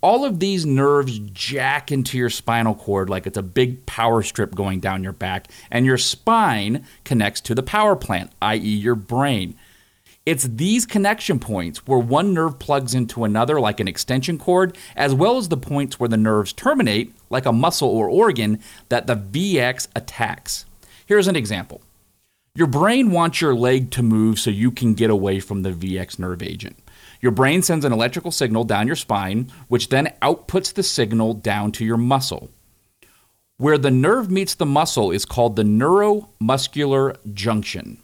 All 0.02 0.24
of 0.24 0.40
these 0.40 0.66
nerves 0.66 1.18
jack 1.18 1.90
into 1.90 2.18
your 2.18 2.30
spinal 2.30 2.74
cord 2.74 3.08
like 3.08 3.26
it's 3.26 3.38
a 3.38 3.42
big 3.42 3.86
power 3.86 4.22
strip 4.22 4.54
going 4.54 4.78
down 4.78 5.02
your 5.02 5.12
back, 5.12 5.48
and 5.70 5.86
your 5.86 5.98
spine 5.98 6.84
connects 7.04 7.40
to 7.42 7.54
the 7.54 7.62
power 7.62 7.96
plant, 7.96 8.30
i.e., 8.42 8.58
your 8.58 8.94
brain. 8.94 9.56
It's 10.26 10.42
these 10.42 10.86
connection 10.86 11.38
points 11.38 11.86
where 11.86 12.00
one 12.00 12.34
nerve 12.34 12.58
plugs 12.58 12.94
into 12.94 13.22
another 13.22 13.60
like 13.60 13.78
an 13.78 13.86
extension 13.86 14.38
cord, 14.38 14.76
as 14.96 15.14
well 15.14 15.38
as 15.38 15.48
the 15.48 15.56
points 15.56 16.00
where 16.00 16.08
the 16.08 16.16
nerves 16.16 16.52
terminate, 16.52 17.14
like 17.30 17.46
a 17.46 17.52
muscle 17.52 17.88
or 17.88 18.08
organ, 18.10 18.58
that 18.88 19.06
the 19.06 19.14
VX 19.14 19.86
attacks. 19.94 20.66
Here's 21.06 21.28
an 21.28 21.36
example 21.36 21.80
Your 22.56 22.66
brain 22.66 23.12
wants 23.12 23.40
your 23.40 23.54
leg 23.54 23.92
to 23.92 24.02
move 24.02 24.40
so 24.40 24.50
you 24.50 24.72
can 24.72 24.94
get 24.94 25.10
away 25.10 25.38
from 25.38 25.62
the 25.62 25.70
VX 25.70 26.18
nerve 26.18 26.42
agent. 26.42 26.76
Your 27.20 27.30
brain 27.30 27.62
sends 27.62 27.84
an 27.84 27.92
electrical 27.92 28.32
signal 28.32 28.64
down 28.64 28.88
your 28.88 28.96
spine, 28.96 29.52
which 29.68 29.90
then 29.90 30.12
outputs 30.20 30.74
the 30.74 30.82
signal 30.82 31.34
down 31.34 31.70
to 31.72 31.84
your 31.84 31.96
muscle. 31.96 32.50
Where 33.58 33.78
the 33.78 33.92
nerve 33.92 34.28
meets 34.28 34.56
the 34.56 34.66
muscle 34.66 35.12
is 35.12 35.24
called 35.24 35.54
the 35.54 35.62
neuromuscular 35.62 37.16
junction. 37.32 38.02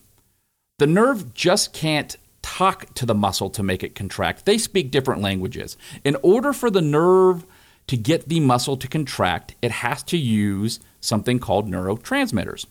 The 0.82 0.88
nerve 0.88 1.32
just 1.32 1.72
can't 1.72 2.16
talk 2.42 2.92
to 2.94 3.06
the 3.06 3.14
muscle 3.14 3.48
to 3.50 3.62
make 3.62 3.84
it 3.84 3.94
contract. 3.94 4.46
They 4.46 4.58
speak 4.58 4.90
different 4.90 5.22
languages. 5.22 5.76
In 6.02 6.16
order 6.24 6.52
for 6.52 6.72
the 6.72 6.80
nerve 6.80 7.46
to 7.86 7.96
get 7.96 8.28
the 8.28 8.40
muscle 8.40 8.76
to 8.76 8.88
contract, 8.88 9.54
it 9.62 9.70
has 9.70 10.02
to 10.02 10.16
use 10.16 10.80
something 11.00 11.38
called 11.38 11.70
neurotransmitters. 11.70 12.66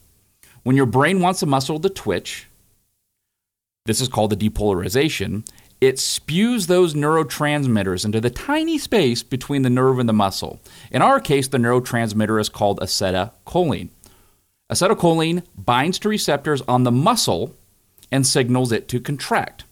When 0.63 0.75
your 0.75 0.87
brain 0.87 1.21
wants 1.21 1.41
a 1.41 1.45
muscle 1.45 1.79
to 1.79 1.87
twitch, 1.87 2.47
this 3.85 4.01
is 4.01 4.09
called 4.09 4.31
the 4.31 4.49
depolarization, 4.49 5.47
it 5.79 5.97
spews 5.97 6.67
those 6.67 6.93
neurotransmitters 6.93 8.03
into 8.03 8.19
the 8.19 8.29
tiny 8.29 8.77
space 8.77 9.23
between 9.23 9.61
the 9.61 9.69
nerve 9.69 9.99
and 9.99 10.09
the 10.09 10.11
muscle. 10.11 10.59
In 10.91 11.01
our 11.01 11.21
case, 11.21 11.47
the 11.47 11.59
neurotransmitter 11.59 12.41
is 12.41 12.49
called 12.49 12.81
acetylcholine. 12.81 13.87
Acetylcholine 14.69 15.43
binds 15.55 15.97
to 15.99 16.09
receptors 16.09 16.61
on 16.63 16.83
the 16.83 16.91
muscle 16.91 17.55
and 18.11 18.25
signals 18.25 18.71
it 18.71 18.87
to 18.89 18.99
contract. 18.99 19.63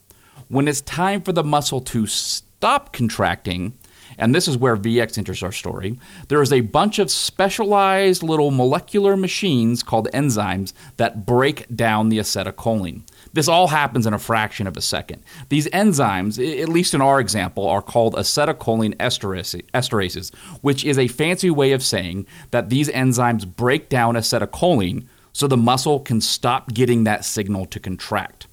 When 0.47 0.67
it's 0.67 0.81
time 0.81 1.21
for 1.21 1.31
the 1.31 1.43
muscle 1.43 1.81
to 1.81 2.07
stop 2.07 2.93
contracting, 2.93 3.73
and 4.17 4.35
this 4.35 4.47
is 4.47 4.57
where 4.57 4.75
VX 4.75 5.17
enters 5.17 5.41
our 5.41 5.51
story, 5.51 5.97
there 6.27 6.41
is 6.41 6.51
a 6.51 6.61
bunch 6.61 6.99
of 6.99 7.09
specialized 7.09 8.21
little 8.21 8.51
molecular 8.51 9.15
machines 9.15 9.81
called 9.81 10.09
enzymes 10.13 10.73
that 10.97 11.25
break 11.25 11.73
down 11.73 12.09
the 12.09 12.17
acetylcholine. 12.17 13.03
This 13.31 13.47
all 13.47 13.67
happens 13.67 14.05
in 14.05 14.13
a 14.13 14.19
fraction 14.19 14.67
of 14.67 14.75
a 14.75 14.81
second. 14.81 15.23
These 15.49 15.67
enzymes, 15.67 16.39
at 16.61 16.69
least 16.69 16.93
in 16.93 17.01
our 17.01 17.19
example, 17.19 17.67
are 17.67 17.81
called 17.81 18.15
acetylcholine 18.15 18.95
esterases, 18.97 20.35
which 20.61 20.83
is 20.83 20.97
a 20.97 21.07
fancy 21.07 21.49
way 21.49 21.71
of 21.71 21.83
saying 21.83 22.25
that 22.51 22.69
these 22.69 22.89
enzymes 22.89 23.47
break 23.47 23.87
down 23.87 24.15
acetylcholine 24.15 25.05
so 25.39 25.47
the 25.47 25.55
muscle 25.55 26.01
can 26.01 26.19
stop 26.19 26.73
getting 26.73 27.05
that 27.05 27.23
signal 27.23 27.65
to 27.65 27.79
contract. 27.79 28.45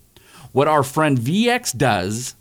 What 0.52 0.68
our 0.68 0.84
friend 0.84 1.18
VX 1.18 1.76
does 1.76 2.36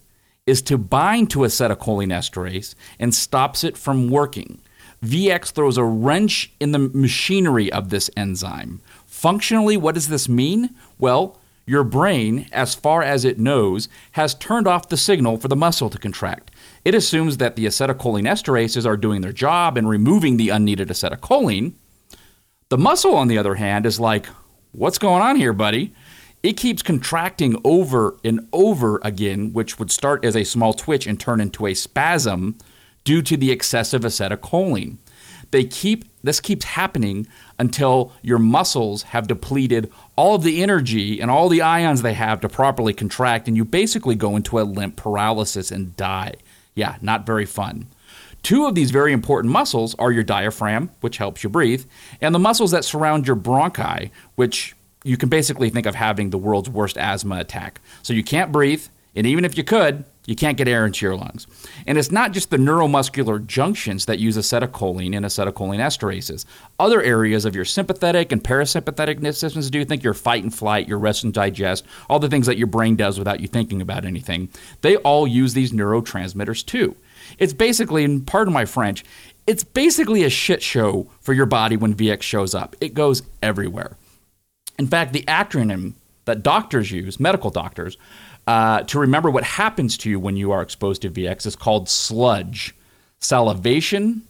is 0.45 0.61
to 0.61 0.77
bind 0.77 1.31
to 1.31 1.39
acetylcholine 1.39 2.13
esterase 2.13 2.75
and 2.99 3.11
stops 3.11 3.63
it 3.63 3.75
from 3.75 4.07
working. 4.07 4.61
VX 5.03 5.49
throws 5.49 5.79
a 5.79 5.83
wrench 5.83 6.53
in 6.59 6.73
the 6.73 6.77
machinery 6.77 7.71
of 7.71 7.89
this 7.89 8.11
enzyme. 8.15 8.81
Functionally, 9.07 9.77
what 9.77 9.95
does 9.95 10.09
this 10.09 10.29
mean? 10.29 10.75
Well, 10.99 11.39
your 11.65 11.83
brain, 11.83 12.47
as 12.51 12.75
far 12.75 13.01
as 13.01 13.25
it 13.25 13.39
knows, 13.39 13.89
has 14.11 14.35
turned 14.35 14.67
off 14.67 14.89
the 14.89 14.97
signal 14.97 15.37
for 15.37 15.47
the 15.47 15.55
muscle 15.55 15.89
to 15.89 15.97
contract. 15.97 16.51
It 16.85 16.93
assumes 16.93 17.37
that 17.37 17.55
the 17.55 17.65
acetylcholine 17.65 18.29
esterases 18.29 18.85
are 18.85 18.95
doing 18.95 19.21
their 19.21 19.33
job 19.33 19.75
and 19.75 19.89
removing 19.89 20.37
the 20.37 20.49
unneeded 20.49 20.89
acetylcholine, 20.89 21.73
the 22.69 22.77
muscle, 22.77 23.15
on 23.15 23.27
the 23.27 23.38
other 23.38 23.55
hand, 23.55 23.86
is 23.86 24.00
like, 24.00 24.27
what's 24.72 24.98
going 24.98 25.22
on 25.22 25.36
here, 25.36 25.53
buddy? 25.53 25.93
It 26.41 26.57
keeps 26.57 26.81
contracting 26.84 27.60
over 27.63 28.17
and 28.24 28.48
over 28.53 29.00
again, 29.03 29.53
which 29.53 29.79
would 29.79 29.91
start 29.91 30.24
as 30.24 30.36
a 30.36 30.43
small 30.43 30.74
twitch 30.74 31.07
and 31.07 31.19
turn 31.19 31.41
into 31.41 31.65
a 31.65 31.74
spasm 31.74 32.57
due 33.03 33.22
to 33.24 33.38
the 33.38 33.51
excessive 33.51 34.01
acetylcholine. 34.01 34.98
They 35.51 35.63
keep 35.63 36.05
this 36.24 36.39
keeps 36.39 36.65
happening 36.65 37.27
until 37.60 38.12
your 38.24 38.39
muscles 38.39 39.03
have 39.03 39.27
depleted 39.27 39.91
all 40.15 40.36
of 40.36 40.43
the 40.43 40.63
energy 40.63 41.22
and 41.22 41.29
all 41.29 41.50
the 41.50 41.62
ions 41.62 42.01
they 42.01 42.13
have 42.13 42.41
to 42.41 42.50
properly 42.50 42.93
contract, 42.93 43.48
and 43.48 43.55
you 43.55 43.63
basically 43.63 44.15
go 44.15 44.36
into 44.36 44.60
a 44.60 44.63
limp 44.63 44.95
paralysis 44.95 45.72
and 45.72 45.95
die. 45.95 46.34
Yeah, 46.74 46.98
not 47.01 47.27
very 47.27 47.45
fun. 47.45 47.88
Two 48.45 48.67
of 48.67 48.75
these 48.75 48.91
very 48.91 49.11
important 49.11 49.51
muscles 49.51 49.95
are 49.97 50.11
your 50.11 50.21
diaphragm, 50.21 50.91
which 51.01 51.17
helps 51.17 51.43
you 51.43 51.49
breathe, 51.49 51.83
and 52.21 52.35
the 52.35 52.37
muscles 52.37 52.69
that 52.69 52.85
surround 52.85 53.25
your 53.25 53.35
bronchi, 53.35 54.11
which 54.35 54.75
you 55.03 55.17
can 55.17 55.29
basically 55.29 55.71
think 55.71 55.87
of 55.87 55.95
having 55.95 56.29
the 56.29 56.37
world's 56.37 56.69
worst 56.69 56.95
asthma 56.95 57.39
attack. 57.39 57.81
So 58.03 58.13
you 58.13 58.23
can't 58.23 58.51
breathe, 58.51 58.85
and 59.15 59.25
even 59.25 59.45
if 59.45 59.57
you 59.57 59.63
could, 59.63 60.05
you 60.27 60.35
can't 60.35 60.57
get 60.57 60.67
air 60.67 60.85
into 60.85 61.07
your 61.07 61.15
lungs. 61.15 61.47
And 61.87 61.97
it's 61.97 62.11
not 62.11 62.33
just 62.33 62.51
the 62.51 62.57
neuromuscular 62.57 63.43
junctions 63.47 64.05
that 64.05 64.19
use 64.19 64.37
acetylcholine 64.37 65.15
and 65.15 65.25
acetylcholine 65.25 65.79
esterases. 65.79 66.45
Other 66.79 67.01
areas 67.01 67.45
of 67.45 67.55
your 67.55 67.65
sympathetic 67.65 68.31
and 68.31 68.43
parasympathetic 68.43 69.25
systems 69.33 69.71
do 69.71 69.79
you 69.79 69.85
think 69.85 70.03
your 70.03 70.13
fight 70.13 70.43
and 70.43 70.53
flight, 70.53 70.87
your 70.87 70.99
rest 70.99 71.23
and 71.23 71.33
digest, 71.33 71.83
all 72.11 72.19
the 72.19 72.29
things 72.29 72.45
that 72.45 72.59
your 72.59 72.67
brain 72.67 72.95
does 72.95 73.17
without 73.17 73.39
you 73.39 73.47
thinking 73.47 73.81
about 73.81 74.05
anything, 74.05 74.49
they 74.81 74.97
all 74.97 75.25
use 75.25 75.55
these 75.55 75.71
neurotransmitters 75.71 76.63
too. 76.63 76.95
It's 77.38 77.53
basically, 77.53 78.03
and 78.03 78.25
pardon 78.25 78.53
my 78.53 78.65
French, 78.65 79.03
it's 79.48 79.63
basically 79.63 80.24
a 80.24 80.29
shit 80.29 80.62
show 80.63 81.08
for 81.20 81.34
your 81.34 81.46
body 81.46 81.77
when 81.77 81.94
VX 81.94 82.22
shows 82.24 82.55
up. 82.55 82.75
It 82.82 82.94
goes 82.94 83.24
everywhere. 83.41 83.98
In 84.77 84.88
fact, 84.88 85.13
the 85.13 85.24
acronym 85.24 85.94
that 86.25 86.44
doctors 86.44 86.91
use, 86.91 87.20
medical 87.20 87.51
doctors, 87.51 87.98
uh, 88.48 88.82
to 88.84 89.00
remember 89.00 89.29
what 89.29 89.44
happens 89.44 89.98
to 90.00 90.10
you 90.10 90.20
when 90.20 90.36
you 90.36 90.51
are 90.51 90.62
exposed 90.62 91.01
to 91.03 91.10
VX 91.10 91.46
is 91.46 91.55
called 91.55 91.89
sludge. 91.89 92.75
Salivation, 93.20 94.24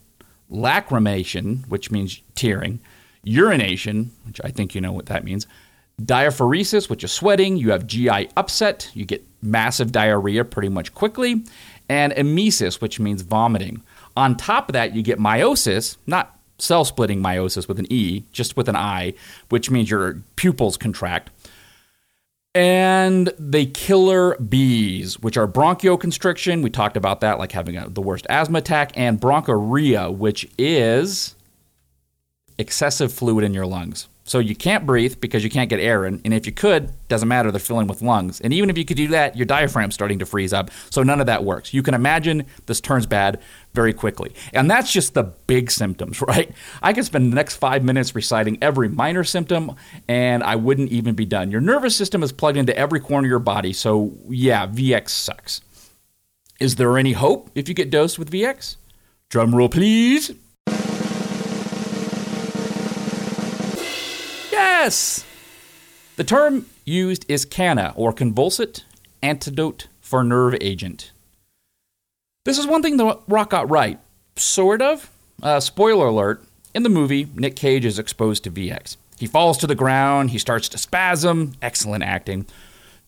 lacrimation, 0.52 1.68
which 1.68 1.92
means 1.92 2.22
tearing, 2.36 2.80
urination, 3.24 4.12
which 4.25 4.40
I 4.44 4.50
think 4.50 4.75
you 4.75 4.82
know 4.82 4.94
what 4.94 5.08
that 5.08 5.24
means, 5.24 5.48
diaphoresis, 6.02 6.90
which 6.90 7.04
is 7.04 7.12
sweating, 7.12 7.58
you 7.58 7.72
have 7.72 7.88
GI 7.88 8.30
upset, 8.38 8.90
you 8.94 9.06
get 9.06 9.25
massive 9.42 9.92
diarrhea 9.92 10.46
pretty 10.46 10.70
much 10.70 10.94
quickly, 10.94 11.44
and 11.89 12.13
emesis, 12.13 12.82
which 12.82 13.00
means 13.00 13.22
vomiting. 13.22 13.82
On 14.18 14.36
top 14.36 14.70
of 14.70 14.74
that, 14.74 14.96
you 14.96 15.04
get 15.04 15.20
meiosis, 15.20 15.98
not 16.08 16.38
cell 16.58 16.86
splitting 16.86 17.22
meiosis 17.22 17.68
with 17.68 17.80
an 17.80 17.88
E, 17.92 18.24
just 18.32 18.56
with 18.56 18.70
an 18.70 18.75
I, 18.75 19.13
which 19.50 19.70
means 19.70 19.89
your 19.89 20.22
pupils 20.36 20.77
contract. 20.77 21.30
And 22.54 23.34
the 23.38 23.65
killer 23.65 24.38
bees, 24.38 25.20
which 25.20 25.36
are 25.36 25.48
bronchoconstriction. 25.48 26.63
We 26.63 26.70
talked 26.70 26.96
about 26.96 27.20
that, 27.20 27.38
like 27.38 27.51
having 27.51 27.75
a, 27.75 27.89
the 27.89 28.01
worst 28.01 28.25
asthma 28.30 28.60
attack, 28.60 28.94
and 28.96 29.20
bronchorrhea, 29.20 30.15
which 30.15 30.48
is 30.58 31.36
excessive 32.58 33.12
fluid 33.12 33.44
in 33.44 33.54
your 33.54 33.65
lungs. 33.65 34.08
So 34.27 34.39
you 34.39 34.55
can't 34.55 34.88
breathe 34.88 35.22
because 35.22 35.44
you 35.44 35.51
can't 35.51 35.70
get 35.70 35.79
air 35.79 36.03
in, 36.03 36.20
and 36.25 36.34
if 36.34 36.48
you 36.48 36.51
could, 36.51 36.91
doesn't 37.10 37.27
matter, 37.27 37.51
they're 37.51 37.60
filling 37.60 37.86
with 37.86 38.01
lungs. 38.01 38.41
And 38.41 38.51
even 38.53 38.72
if 38.72 38.77
you 38.77 38.84
could 38.84 38.98
do 38.98 39.08
that, 39.10 39.38
your 39.38 39.46
diaphragm's 39.46 39.94
starting 39.94 40.17
to 40.17 40.25
freeze 40.25 40.51
up. 40.51 40.72
So 40.89 41.03
none 41.03 41.20
of 41.20 41.27
that 41.27 41.44
works. 41.44 41.75
You 41.75 41.84
can 41.84 41.94
imagine 41.94 42.48
this 42.65 42.82
turns 42.82 43.05
bad 43.05 43.39
very 43.75 43.94
quickly. 43.94 44.34
And 44.51 44.70
that's 44.70 44.91
just 44.91 45.13
the 45.13 45.24
big 45.24 45.70
symptoms, 45.70 46.22
right? 46.27 46.51
I 46.82 46.91
could 46.91 47.05
spend 47.05 47.32
the 47.32 47.36
next 47.36 47.58
five 47.58 47.84
minutes 47.84 48.15
reciting 48.15 48.58
every 48.63 48.89
minor 48.89 49.24
symptom, 49.24 49.75
and 50.08 50.44
I 50.44 50.55
wouldn't 50.55 50.89
even 50.89 51.13
be 51.13 51.25
done. 51.25 51.51
Your 51.51 51.62
nervous 51.62 51.96
system 51.96 52.24
is 52.24 52.32
plugged 52.32 52.58
into 52.58 52.75
every 52.75 53.00
corner 53.00 53.27
of 53.27 53.29
your 53.29 53.38
body, 53.38 53.74
so 53.74 54.12
yeah, 54.27 54.65
VX 54.65 55.10
sucks. 55.10 55.62
Is 56.60 56.77
there 56.77 56.98
any 56.98 57.13
hope 57.13 57.51
if 57.53 57.70
you 57.70 57.75
get 57.75 57.91
dosed 57.91 58.17
with 58.17 58.32
VX? 58.32 58.77
Drum 59.29 59.53
roll, 59.53 59.70
please. 59.70 60.32
Yes! 64.86 65.25
The 66.15 66.24
term 66.24 66.68
used 66.86 67.25
is 67.27 67.44
canna, 67.44 67.92
or 67.96 68.13
convulsant 68.13 68.84
antidote 69.24 69.88
for 70.00 70.24
nerve 70.24 70.56
agent. 70.62 71.12
This 72.44 72.60
is 72.60 72.68
one 72.68 72.84
thing 72.84 72.98
the 72.98 73.18
Rock 73.27 73.50
got 73.50 73.68
right. 73.68 73.98
Sort 74.36 74.84
of. 74.84 75.10
Uh, 75.42 75.60
spoiler 75.60 76.06
alert 76.06 76.44
in 76.75 76.84
the 76.84 76.89
movie, 76.89 77.27
Nick 77.34 77.56
Cage 77.56 77.84
is 77.84 77.98
exposed 77.98 78.44
to 78.44 78.51
VX. 78.51 78.98
He 79.18 79.25
falls 79.25 79.58
to 79.58 79.65
the 79.65 79.74
ground, 79.74 80.30
he 80.30 80.38
starts 80.38 80.70
to 80.70 80.77
spasm. 80.77 81.54
Excellent 81.63 82.04
acting. 82.04 82.46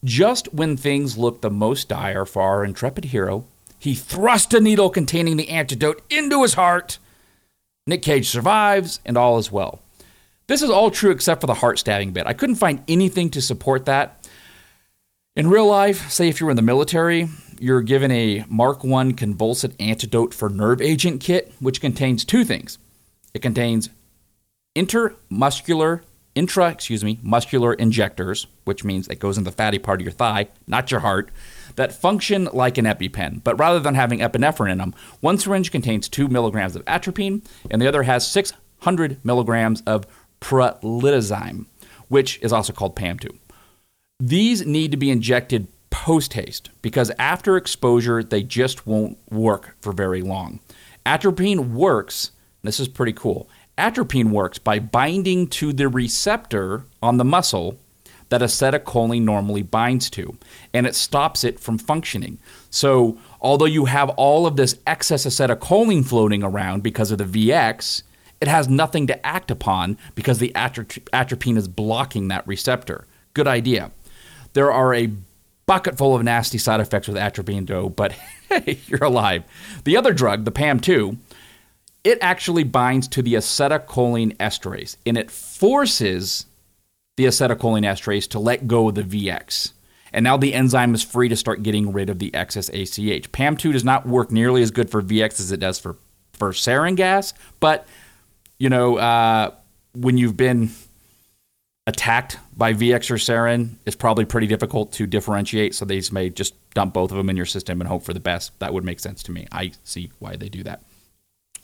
Just 0.02 0.52
when 0.52 0.76
things 0.76 1.16
look 1.16 1.42
the 1.42 1.48
most 1.48 1.88
dire 1.88 2.24
for 2.24 2.42
our 2.42 2.64
intrepid 2.64 3.04
hero, 3.04 3.44
he 3.78 3.94
thrusts 3.94 4.52
a 4.52 4.58
needle 4.58 4.90
containing 4.90 5.36
the 5.36 5.48
antidote 5.48 6.02
into 6.10 6.42
his 6.42 6.54
heart. 6.54 6.98
Nick 7.86 8.02
Cage 8.02 8.28
survives, 8.28 8.98
and 9.06 9.16
all 9.16 9.38
is 9.38 9.52
well. 9.52 9.80
This 10.48 10.62
is 10.62 10.70
all 10.70 10.90
true 10.90 11.10
except 11.10 11.42
for 11.42 11.46
the 11.46 11.54
heart 11.54 11.78
stabbing 11.78 12.12
bit. 12.12 12.26
I 12.26 12.32
couldn't 12.32 12.56
find 12.56 12.82
anything 12.88 13.28
to 13.30 13.42
support 13.42 13.84
that. 13.84 14.26
In 15.36 15.48
real 15.48 15.66
life, 15.66 16.10
say 16.10 16.28
if 16.28 16.40
you're 16.40 16.50
in 16.50 16.56
the 16.56 16.62
military, 16.62 17.28
you're 17.60 17.82
given 17.82 18.10
a 18.10 18.44
Mark 18.48 18.78
I 18.78 19.12
convulsant 19.12 19.74
antidote 19.78 20.32
for 20.32 20.48
nerve 20.48 20.80
agent 20.80 21.20
kit, 21.20 21.52
which 21.60 21.82
contains 21.82 22.24
two 22.24 22.44
things. 22.44 22.78
It 23.34 23.42
contains 23.42 23.90
intermuscular, 24.74 26.00
intra, 26.34 26.70
excuse 26.70 27.04
me, 27.04 27.18
muscular 27.22 27.74
injectors, 27.74 28.46
which 28.64 28.84
means 28.84 29.06
it 29.08 29.18
goes 29.18 29.36
in 29.36 29.44
the 29.44 29.52
fatty 29.52 29.78
part 29.78 30.00
of 30.00 30.04
your 30.04 30.12
thigh, 30.12 30.48
not 30.66 30.90
your 30.90 31.00
heart, 31.00 31.30
that 31.76 31.92
function 31.92 32.48
like 32.54 32.78
an 32.78 32.86
EpiPen. 32.86 33.44
But 33.44 33.58
rather 33.58 33.80
than 33.80 33.94
having 33.94 34.20
epinephrine 34.20 34.72
in 34.72 34.78
them, 34.78 34.94
one 35.20 35.36
syringe 35.36 35.70
contains 35.70 36.08
two 36.08 36.26
milligrams 36.26 36.74
of 36.74 36.84
atropine, 36.86 37.42
and 37.70 37.82
the 37.82 37.86
other 37.86 38.04
has 38.04 38.26
600 38.26 39.22
milligrams 39.24 39.82
of 39.82 40.06
prolidazime, 40.40 41.66
which 42.08 42.38
is 42.42 42.52
also 42.52 42.72
called 42.72 42.96
PAM2. 42.96 43.36
These 44.20 44.66
need 44.66 44.90
to 44.90 44.96
be 44.96 45.10
injected 45.10 45.68
post 45.90 46.34
haste 46.34 46.70
because 46.82 47.10
after 47.18 47.56
exposure, 47.56 48.22
they 48.22 48.42
just 48.42 48.86
won't 48.86 49.18
work 49.30 49.76
for 49.80 49.92
very 49.92 50.22
long. 50.22 50.60
Atropine 51.06 51.74
works, 51.74 52.32
this 52.62 52.80
is 52.80 52.88
pretty 52.88 53.12
cool. 53.12 53.48
Atropine 53.76 54.30
works 54.32 54.58
by 54.58 54.78
binding 54.78 55.46
to 55.46 55.72
the 55.72 55.88
receptor 55.88 56.84
on 57.02 57.16
the 57.16 57.24
muscle 57.24 57.78
that 58.28 58.40
acetylcholine 58.40 59.22
normally 59.22 59.62
binds 59.62 60.10
to, 60.10 60.36
and 60.74 60.86
it 60.86 60.94
stops 60.94 61.44
it 61.44 61.58
from 61.58 61.78
functioning. 61.78 62.38
So, 62.70 63.18
although 63.40 63.64
you 63.64 63.86
have 63.86 64.10
all 64.10 64.46
of 64.46 64.56
this 64.56 64.78
excess 64.86 65.24
acetylcholine 65.24 66.04
floating 66.04 66.42
around 66.42 66.82
because 66.82 67.10
of 67.10 67.18
the 67.18 67.48
VX, 67.50 68.02
it 68.40 68.48
has 68.48 68.68
nothing 68.68 69.06
to 69.08 69.26
act 69.26 69.50
upon 69.50 69.98
because 70.14 70.38
the 70.38 70.54
atropine 70.54 71.56
is 71.56 71.68
blocking 71.68 72.28
that 72.28 72.46
receptor. 72.46 73.06
Good 73.34 73.48
idea. 73.48 73.90
There 74.52 74.72
are 74.72 74.94
a 74.94 75.10
bucket 75.66 75.98
full 75.98 76.14
of 76.16 76.22
nasty 76.22 76.58
side 76.58 76.80
effects 76.80 77.08
with 77.08 77.16
atropine, 77.16 77.66
though, 77.66 77.88
but 77.88 78.12
hey, 78.48 78.78
you're 78.86 79.04
alive. 79.04 79.44
The 79.84 79.96
other 79.96 80.12
drug, 80.12 80.44
the 80.44 80.52
PAM2, 80.52 81.16
it 82.04 82.18
actually 82.20 82.64
binds 82.64 83.06
to 83.08 83.22
the 83.22 83.34
acetylcholine 83.34 84.36
esterase 84.38 84.96
and 85.04 85.18
it 85.18 85.30
forces 85.30 86.46
the 87.16 87.24
acetylcholine 87.24 87.84
esterase 87.84 88.28
to 88.30 88.38
let 88.38 88.66
go 88.66 88.88
of 88.88 88.94
the 88.94 89.02
VX. 89.02 89.72
And 90.12 90.24
now 90.24 90.36
the 90.36 90.54
enzyme 90.54 90.94
is 90.94 91.02
free 91.02 91.28
to 91.28 91.36
start 91.36 91.62
getting 91.62 91.92
rid 91.92 92.08
of 92.08 92.18
the 92.18 92.34
excess 92.34 92.68
ACH. 92.70 93.30
PAM2 93.32 93.72
does 93.72 93.84
not 93.84 94.06
work 94.06 94.30
nearly 94.30 94.62
as 94.62 94.70
good 94.70 94.88
for 94.88 95.02
VX 95.02 95.40
as 95.40 95.52
it 95.52 95.60
does 95.60 95.78
for, 95.78 95.96
for 96.32 96.52
sarin 96.52 96.96
gas, 96.96 97.34
but 97.60 97.86
you 98.58 98.68
know, 98.68 98.96
uh, 98.96 99.52
when 99.94 100.16
you've 100.16 100.36
been 100.36 100.70
attacked 101.86 102.38
by 102.56 102.74
VX 102.74 103.10
or 103.10 103.14
sarin, 103.14 103.76
it's 103.86 103.96
probably 103.96 104.24
pretty 104.24 104.46
difficult 104.46 104.92
to 104.92 105.06
differentiate. 105.06 105.74
So 105.74 105.84
they 105.84 106.02
may 106.12 106.28
just 106.28 106.54
dump 106.74 106.92
both 106.92 107.10
of 107.10 107.16
them 107.16 107.30
in 107.30 107.36
your 107.36 107.46
system 107.46 107.80
and 107.80 107.88
hope 107.88 108.02
for 108.02 108.12
the 108.12 108.20
best. 108.20 108.58
That 108.58 108.74
would 108.74 108.84
make 108.84 109.00
sense 109.00 109.22
to 109.24 109.32
me. 109.32 109.46
I 109.50 109.72
see 109.84 110.10
why 110.18 110.36
they 110.36 110.48
do 110.48 110.62
that. 110.64 110.82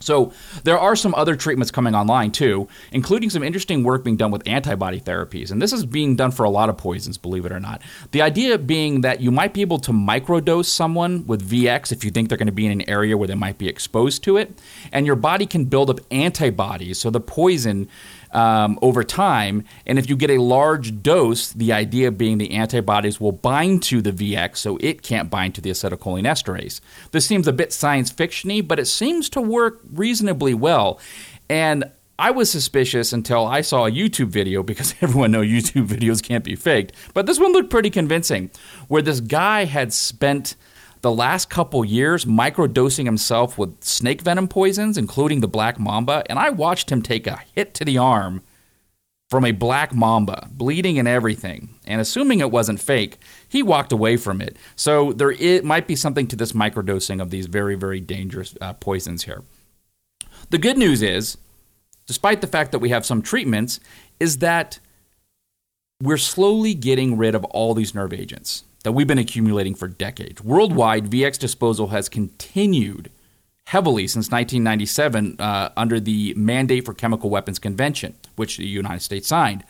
So 0.01 0.33
there 0.65 0.79
are 0.79 0.97
some 0.97 1.15
other 1.15 1.37
treatments 1.37 1.71
coming 1.71 1.95
online 1.95 2.31
too, 2.31 2.69
including 2.93 3.31
some 3.31 3.43
interesting 3.43 3.85
work 3.85 4.05
being 4.05 4.17
done 4.17 4.31
with 4.31 4.47
antibody 4.47 5.01
therapies. 5.01 5.51
And 5.51 5.63
this 5.63 5.73
is 5.73 5.87
being 5.87 6.17
done 6.17 6.31
for 6.31 6.45
a 6.45 6.51
lot 6.51 6.69
of 6.69 6.77
poisons, 6.77 7.17
believe 7.17 7.47
it 7.47 7.53
or 7.53 7.61
not. 7.61 7.81
The 8.11 8.21
idea 8.23 8.59
being 8.59 9.01
that 9.01 9.21
you 9.21 9.31
might 9.31 9.55
be 9.55 9.63
able 9.63 9.79
to 9.81 9.93
microdose 9.93 10.67
someone 10.67 11.27
with 11.27 11.49
VX 11.49 11.93
if 11.93 12.05
you 12.05 12.11
think 12.11 12.29
they're 12.29 12.39
going 12.39 12.47
to 12.47 12.53
be 12.53 12.67
in 12.67 12.73
an 12.73 12.89
area 12.89 13.17
where 13.17 13.29
they 13.29 13.35
might 13.35 13.59
be 13.59 13.69
exposed 13.69 14.23
to 14.25 14.37
it, 14.37 14.59
and 14.93 15.07
your 15.07 15.17
body 15.17 15.47
can 15.47 15.65
build 15.65 15.91
up 15.91 16.01
antibodies. 16.11 16.99
So 16.99 17.11
the 17.11 17.21
poison 17.21 17.89
um, 18.35 18.79
over 18.83 19.05
time. 19.05 19.65
And 19.87 19.99
if 19.99 20.09
you 20.09 20.17
get 20.17 20.31
a 20.31 20.39
large 20.39 21.03
dose, 21.03 21.53
the 21.53 21.73
idea 21.73 22.11
being 22.11 22.39
the 22.39 22.53
antibodies 22.53 23.21
will 23.21 23.33
bind 23.33 23.83
to 23.85 24.03
the 24.03 24.13
VX 24.13 24.59
so 24.59 24.77
it 24.81 25.03
can't 25.03 25.31
bind 25.31 25.55
to 25.55 25.61
the 25.61 25.71
acetylcholine 25.71 26.25
esterase. 26.25 26.81
This 27.13 27.27
seems 27.27 27.49
a 27.49 27.53
bit 27.53 27.73
science 27.73 28.13
fictiony, 28.13 28.67
but 28.67 28.79
it 28.79 28.87
seems 28.87 29.29
to 29.31 29.41
work 29.41 29.81
reasonably 29.93 30.55
well. 30.55 31.01
And 31.49 31.91
I 32.19 32.31
was 32.31 32.51
suspicious 32.51 33.13
until 33.13 33.47
I 33.47 33.61
saw 33.61 33.87
a 33.87 33.91
YouTube 33.91 34.29
video 34.29 34.63
because 34.63 34.95
everyone 35.01 35.33
knows 35.33 35.47
YouTube 35.47 35.89
videos 35.89 36.23
can't 36.23 36.45
be 36.45 36.57
faked. 36.57 36.93
But 37.13 37.27
this 37.27 37.39
one 37.39 37.53
looked 37.53 37.71
pretty 37.71 37.91
convincing, 37.91 38.51
where 38.89 39.03
this 39.03 39.21
guy 39.21 39.65
had 39.65 39.93
spent 39.93 40.57
the 41.05 41.13
last 41.13 41.51
couple 41.51 41.85
years 41.85 42.25
microdosing 42.25 43.05
himself 43.05 43.59
with 43.59 43.85
snake 43.85 44.23
venom 44.23 44.49
poisons, 44.49 44.97
including 44.97 45.41
the 45.41 45.47
black 45.47 45.79
mamba, 45.79 46.25
and 46.31 46.39
I 46.39 46.49
watched 46.49 46.91
him 46.91 47.03
take 47.03 47.27
a 47.27 47.43
hit 47.55 47.75
to 47.75 47.85
the 47.85 47.99
arm 47.99 48.43
from 49.29 49.45
a 49.45 49.53
black 49.53 49.95
mamba, 49.95 50.49
bleeding 50.51 50.99
and 50.99 51.07
everything. 51.07 51.75
And 51.87 52.01
assuming 52.01 52.41
it 52.41 52.51
wasn't 52.51 52.81
fake, 52.81 53.19
he 53.47 53.63
walked 53.63 53.93
away 53.93 54.17
from 54.17 54.41
it. 54.41 54.57
So 54.77 55.13
there 55.13 55.33
it 55.33 55.63
might 55.63 55.87
be 55.87 55.95
something 55.95 56.27
to 56.29 56.37
this 56.37 56.53
microdosing 56.53 57.21
of 57.21 57.29
these 57.29 57.47
very, 57.47 57.75
very 57.75 58.01
dangerous 58.01 58.55
uh, 58.63 58.73
poisons 58.73 59.25
here. 59.25 59.43
The 60.49 60.59
good 60.59 60.79
news 60.79 61.03
is, 61.03 61.37
despite 62.07 62.41
the 62.41 62.47
fact 62.47 62.73
that 62.73 62.79
we 62.79 62.89
have 62.89 63.05
some 63.05 63.21
treatments, 63.21 63.79
is 64.19 64.39
that 64.39 64.79
we're 66.01 66.17
slowly 66.17 66.73
getting 66.73 67.19
rid 67.19 67.35
of 67.35 67.45
all 67.45 67.75
these 67.75 67.95
nerve 67.95 68.15
agents 68.15 68.65
that 68.85 68.93
we've 68.93 69.07
been 69.07 69.19
accumulating 69.19 69.75
for 69.75 69.89
decades. 69.89 70.43
Worldwide, 70.43 71.11
VX 71.11 71.39
disposal 71.39 71.89
has 71.89 72.09
continued 72.09 73.11
heavily 73.67 74.07
since 74.07 74.27
1997 74.27 75.37
uh, 75.39 75.71
under 75.77 75.99
the 75.99 76.35
Mandate 76.37 76.85
for 76.85 76.95
Chemical 76.95 77.31
Weapons 77.31 77.59
Convention, 77.59 78.15
which 78.37 78.59
the 78.59 78.67
United 78.67 79.01
States 79.01 79.27
signed. 79.27 79.65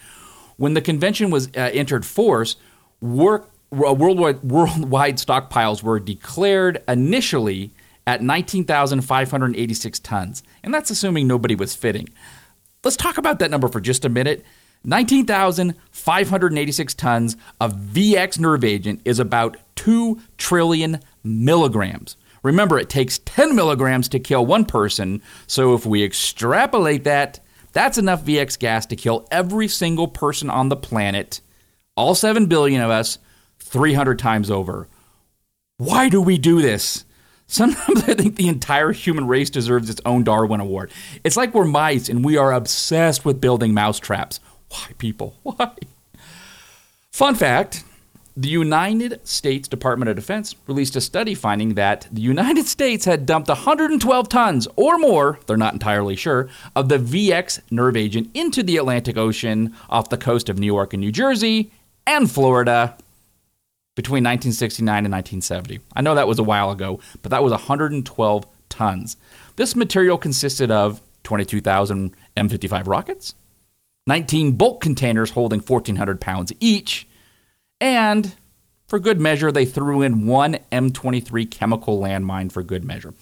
When 0.56 0.74
the 0.74 0.80
convention 0.80 1.30
was 1.30 1.46
uh, 1.56 1.70
entered 1.72 2.04
force, 2.04 2.56
work, 3.00 3.50
worldwide, 3.70 4.42
worldwide 4.42 5.16
stockpiles 5.16 5.82
were 5.82 6.00
declared 6.00 6.82
initially 6.88 7.72
at 8.06 8.20
19,586 8.20 9.98
tons, 10.00 10.42
and 10.62 10.74
that's 10.74 10.90
assuming 10.90 11.26
nobody 11.26 11.54
was 11.54 11.74
fitting. 11.74 12.08
Let's 12.82 12.96
talk 12.96 13.16
about 13.16 13.38
that 13.38 13.50
number 13.50 13.68
for 13.68 13.80
just 13.80 14.04
a 14.04 14.08
minute. 14.08 14.44
19,586 14.84 16.94
tons 16.94 17.36
of 17.60 17.74
VX 17.74 18.38
nerve 18.38 18.64
agent 18.64 19.00
is 19.04 19.18
about 19.18 19.58
2 19.76 20.20
trillion 20.36 21.00
milligrams. 21.22 22.16
Remember, 22.42 22.78
it 22.78 22.90
takes 22.90 23.20
10 23.20 23.56
milligrams 23.56 24.10
to 24.10 24.20
kill 24.20 24.44
one 24.44 24.66
person, 24.66 25.22
so 25.46 25.72
if 25.74 25.86
we 25.86 26.04
extrapolate 26.04 27.04
that, 27.04 27.40
that's 27.72 27.96
enough 27.96 28.22
VX 28.24 28.58
gas 28.58 28.84
to 28.86 28.96
kill 28.96 29.26
every 29.30 29.68
single 29.68 30.08
person 30.08 30.50
on 30.50 30.68
the 30.68 30.76
planet, 30.76 31.40
all 31.96 32.14
7 32.14 32.44
billion 32.46 32.82
of 32.82 32.90
us, 32.90 33.16
300 33.60 34.18
times 34.18 34.50
over. 34.50 34.88
Why 35.78 36.10
do 36.10 36.20
we 36.20 36.36
do 36.36 36.60
this? 36.60 37.06
Sometimes 37.46 38.02
I 38.08 38.14
think 38.14 38.36
the 38.36 38.48
entire 38.48 38.92
human 38.92 39.26
race 39.26 39.50
deserves 39.50 39.90
its 39.90 40.00
own 40.04 40.24
Darwin 40.24 40.60
Award. 40.60 40.90
It's 41.24 41.36
like 41.36 41.54
we're 41.54 41.64
mice 41.64 42.08
and 42.08 42.24
we 42.24 42.36
are 42.36 42.52
obsessed 42.52 43.24
with 43.24 43.40
building 43.40 43.74
mousetraps. 43.74 44.40
Why, 44.74 44.92
people? 44.98 45.34
Why? 45.42 45.70
Fun 47.12 47.36
fact 47.36 47.84
the 48.36 48.48
United 48.48 49.24
States 49.26 49.68
Department 49.68 50.08
of 50.08 50.16
Defense 50.16 50.56
released 50.66 50.96
a 50.96 51.00
study 51.00 51.36
finding 51.36 51.74
that 51.74 52.08
the 52.10 52.20
United 52.20 52.66
States 52.66 53.04
had 53.04 53.26
dumped 53.26 53.48
112 53.48 54.28
tons 54.28 54.66
or 54.74 54.98
more, 54.98 55.38
they're 55.46 55.56
not 55.56 55.72
entirely 55.72 56.16
sure, 56.16 56.48
of 56.74 56.88
the 56.88 56.98
VX 56.98 57.60
nerve 57.70 57.96
agent 57.96 58.28
into 58.34 58.64
the 58.64 58.76
Atlantic 58.76 59.16
Ocean 59.16 59.72
off 59.88 60.08
the 60.08 60.16
coast 60.16 60.48
of 60.48 60.58
New 60.58 60.66
York 60.66 60.92
and 60.92 61.00
New 61.00 61.12
Jersey 61.12 61.70
and 62.08 62.28
Florida 62.28 62.96
between 63.94 64.24
1969 64.24 65.04
and 65.04 65.12
1970. 65.12 65.78
I 65.94 66.02
know 66.02 66.16
that 66.16 66.26
was 66.26 66.40
a 66.40 66.42
while 66.42 66.72
ago, 66.72 66.98
but 67.22 67.30
that 67.30 67.44
was 67.44 67.52
112 67.52 68.46
tons. 68.68 69.16
This 69.54 69.76
material 69.76 70.18
consisted 70.18 70.72
of 70.72 71.00
22,000 71.22 72.12
M55 72.36 72.88
rockets, 72.88 73.36
19 74.06 74.52
bulk 74.52 74.80
containers 74.80 75.30
holding 75.30 75.60
1,400 75.60 76.20
pounds 76.20 76.52
each, 76.60 77.08
and 77.80 78.34
for 78.86 78.98
good 78.98 79.18
measure, 79.18 79.50
they 79.50 79.64
threw 79.64 80.02
in 80.02 80.26
one 80.26 80.58
M23 80.70 81.50
chemical 81.50 81.98
landmine 82.00 82.52
for 82.52 82.62
good 82.62 82.84
measure. 82.84 83.14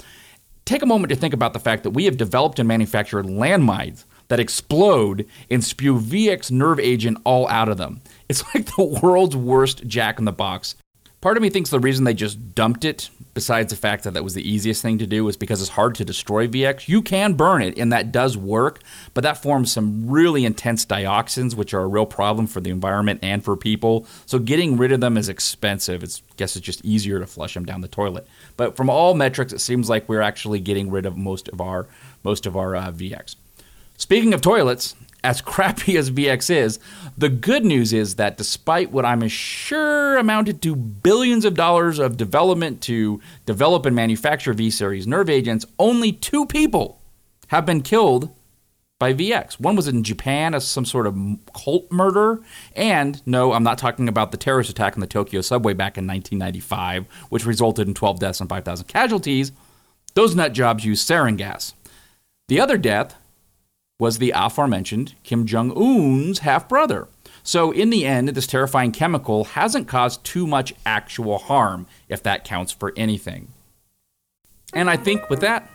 Take 0.64 0.82
a 0.82 0.86
moment 0.86 1.10
to 1.10 1.16
think 1.16 1.34
about 1.34 1.52
the 1.52 1.60
fact 1.60 1.82
that 1.84 1.90
we 1.90 2.04
have 2.04 2.16
developed 2.16 2.58
and 2.58 2.68
manufactured 2.68 3.26
landmines 3.26 4.04
that 4.28 4.40
explode 4.40 5.26
and 5.50 5.62
spew 5.62 5.98
VX 5.98 6.50
nerve 6.50 6.80
agent 6.80 7.18
all 7.24 7.48
out 7.48 7.68
of 7.68 7.78
them. 7.78 8.00
It's 8.28 8.42
like 8.54 8.66
the 8.76 8.84
world's 9.02 9.36
worst 9.36 9.86
jack 9.86 10.18
in 10.18 10.24
the 10.24 10.32
box. 10.32 10.74
Part 11.22 11.36
of 11.36 11.42
me 11.42 11.50
thinks 11.50 11.70
the 11.70 11.78
reason 11.78 12.04
they 12.04 12.14
just 12.14 12.52
dumped 12.56 12.84
it, 12.84 13.08
besides 13.32 13.70
the 13.70 13.76
fact 13.76 14.02
that 14.02 14.14
that 14.14 14.24
was 14.24 14.34
the 14.34 14.42
easiest 14.42 14.82
thing 14.82 14.98
to 14.98 15.06
do, 15.06 15.28
is 15.28 15.36
because 15.36 15.60
it's 15.60 15.70
hard 15.70 15.94
to 15.94 16.04
destroy 16.04 16.48
VX. 16.48 16.88
You 16.88 17.00
can 17.00 17.34
burn 17.34 17.62
it, 17.62 17.78
and 17.78 17.92
that 17.92 18.10
does 18.10 18.36
work, 18.36 18.80
but 19.14 19.22
that 19.22 19.40
forms 19.40 19.70
some 19.70 20.10
really 20.10 20.44
intense 20.44 20.84
dioxins, 20.84 21.54
which 21.54 21.74
are 21.74 21.82
a 21.82 21.86
real 21.86 22.06
problem 22.06 22.48
for 22.48 22.60
the 22.60 22.70
environment 22.70 23.20
and 23.22 23.44
for 23.44 23.56
people. 23.56 24.04
So 24.26 24.40
getting 24.40 24.76
rid 24.76 24.90
of 24.90 25.00
them 25.00 25.16
is 25.16 25.28
expensive. 25.28 26.02
It's, 26.02 26.22
I 26.28 26.34
guess 26.38 26.56
it's 26.56 26.66
just 26.66 26.84
easier 26.84 27.20
to 27.20 27.26
flush 27.28 27.54
them 27.54 27.64
down 27.64 27.82
the 27.82 27.88
toilet. 27.88 28.26
But 28.56 28.76
from 28.76 28.90
all 28.90 29.14
metrics, 29.14 29.52
it 29.52 29.60
seems 29.60 29.88
like 29.88 30.08
we're 30.08 30.22
actually 30.22 30.58
getting 30.58 30.90
rid 30.90 31.06
of 31.06 31.16
most 31.16 31.48
of 31.50 31.60
our 31.60 31.86
most 32.24 32.46
of 32.46 32.56
our 32.56 32.74
uh, 32.74 32.90
VX. 32.90 33.36
Speaking 33.96 34.34
of 34.34 34.40
toilets, 34.40 34.96
as 35.24 35.40
crappy 35.40 35.96
as 35.96 36.10
VX 36.10 36.50
is, 36.54 36.78
the 37.16 37.28
good 37.28 37.64
news 37.64 37.92
is 37.92 38.16
that 38.16 38.36
despite 38.36 38.90
what 38.90 39.04
I'm 39.04 39.26
sure 39.28 40.16
amounted 40.16 40.60
to 40.62 40.74
billions 40.74 41.44
of 41.44 41.54
dollars 41.54 41.98
of 41.98 42.16
development 42.16 42.80
to 42.82 43.20
develop 43.46 43.86
and 43.86 43.94
manufacture 43.94 44.52
V 44.52 44.70
series 44.70 45.06
nerve 45.06 45.30
agents, 45.30 45.64
only 45.78 46.12
two 46.12 46.46
people 46.46 47.00
have 47.48 47.66
been 47.66 47.82
killed 47.82 48.34
by 48.98 49.12
VX. 49.12 49.58
One 49.58 49.74
was 49.74 49.88
in 49.88 50.04
Japan 50.04 50.54
as 50.54 50.66
some 50.66 50.84
sort 50.84 51.08
of 51.08 51.18
cult 51.52 51.90
murder. 51.90 52.40
And 52.76 53.20
no, 53.26 53.52
I'm 53.52 53.64
not 53.64 53.76
talking 53.76 54.08
about 54.08 54.30
the 54.30 54.36
terrorist 54.36 54.70
attack 54.70 54.94
on 54.94 55.00
the 55.00 55.08
Tokyo 55.08 55.40
subway 55.40 55.72
back 55.72 55.98
in 55.98 56.06
1995, 56.06 57.06
which 57.28 57.44
resulted 57.44 57.88
in 57.88 57.94
12 57.94 58.20
deaths 58.20 58.40
and 58.40 58.48
5,000 58.48 58.86
casualties. 58.86 59.50
Those 60.14 60.36
nut 60.36 60.52
jobs 60.52 60.84
used 60.84 61.08
sarin 61.08 61.36
gas. 61.36 61.74
The 62.46 62.60
other 62.60 62.78
death 62.78 63.16
was 64.02 64.18
the 64.18 64.32
aforementioned 64.34 65.14
Kim 65.22 65.46
Jong 65.46 65.70
un's 65.76 66.40
half 66.40 66.68
brother. 66.68 67.06
So, 67.44 67.70
in 67.70 67.90
the 67.90 68.04
end, 68.04 68.30
this 68.30 68.48
terrifying 68.48 68.90
chemical 68.90 69.44
hasn't 69.44 69.86
caused 69.86 70.24
too 70.24 70.44
much 70.44 70.74
actual 70.84 71.38
harm, 71.38 71.86
if 72.08 72.20
that 72.24 72.42
counts 72.42 72.72
for 72.72 72.92
anything. 72.96 73.52
And 74.74 74.90
I 74.90 74.96
think 74.96 75.30
with 75.30 75.38
that, 75.42 75.70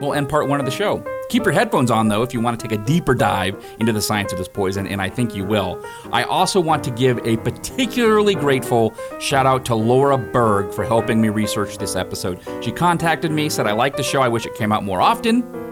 we'll 0.00 0.14
end 0.14 0.28
part 0.28 0.46
one 0.46 0.60
of 0.60 0.64
the 0.64 0.70
show. 0.70 1.04
Keep 1.28 1.44
your 1.44 1.54
headphones 1.54 1.90
on, 1.90 2.06
though, 2.06 2.22
if 2.22 2.32
you 2.32 2.40
want 2.40 2.56
to 2.60 2.68
take 2.68 2.78
a 2.78 2.84
deeper 2.84 3.16
dive 3.16 3.60
into 3.80 3.92
the 3.92 4.00
science 4.00 4.30
of 4.30 4.38
this 4.38 4.46
poison, 4.46 4.86
and 4.86 5.02
I 5.02 5.08
think 5.08 5.34
you 5.34 5.44
will. 5.44 5.84
I 6.12 6.22
also 6.22 6.60
want 6.60 6.84
to 6.84 6.92
give 6.92 7.18
a 7.26 7.36
particularly 7.38 8.36
grateful 8.36 8.94
shout 9.18 9.44
out 9.44 9.64
to 9.64 9.74
Laura 9.74 10.18
Berg 10.18 10.72
for 10.72 10.84
helping 10.84 11.20
me 11.20 11.30
research 11.30 11.78
this 11.78 11.96
episode. 11.96 12.40
She 12.62 12.70
contacted 12.70 13.32
me, 13.32 13.48
said, 13.48 13.66
I 13.66 13.72
like 13.72 13.96
the 13.96 14.04
show, 14.04 14.22
I 14.22 14.28
wish 14.28 14.46
it 14.46 14.54
came 14.54 14.70
out 14.70 14.84
more 14.84 15.00
often 15.00 15.65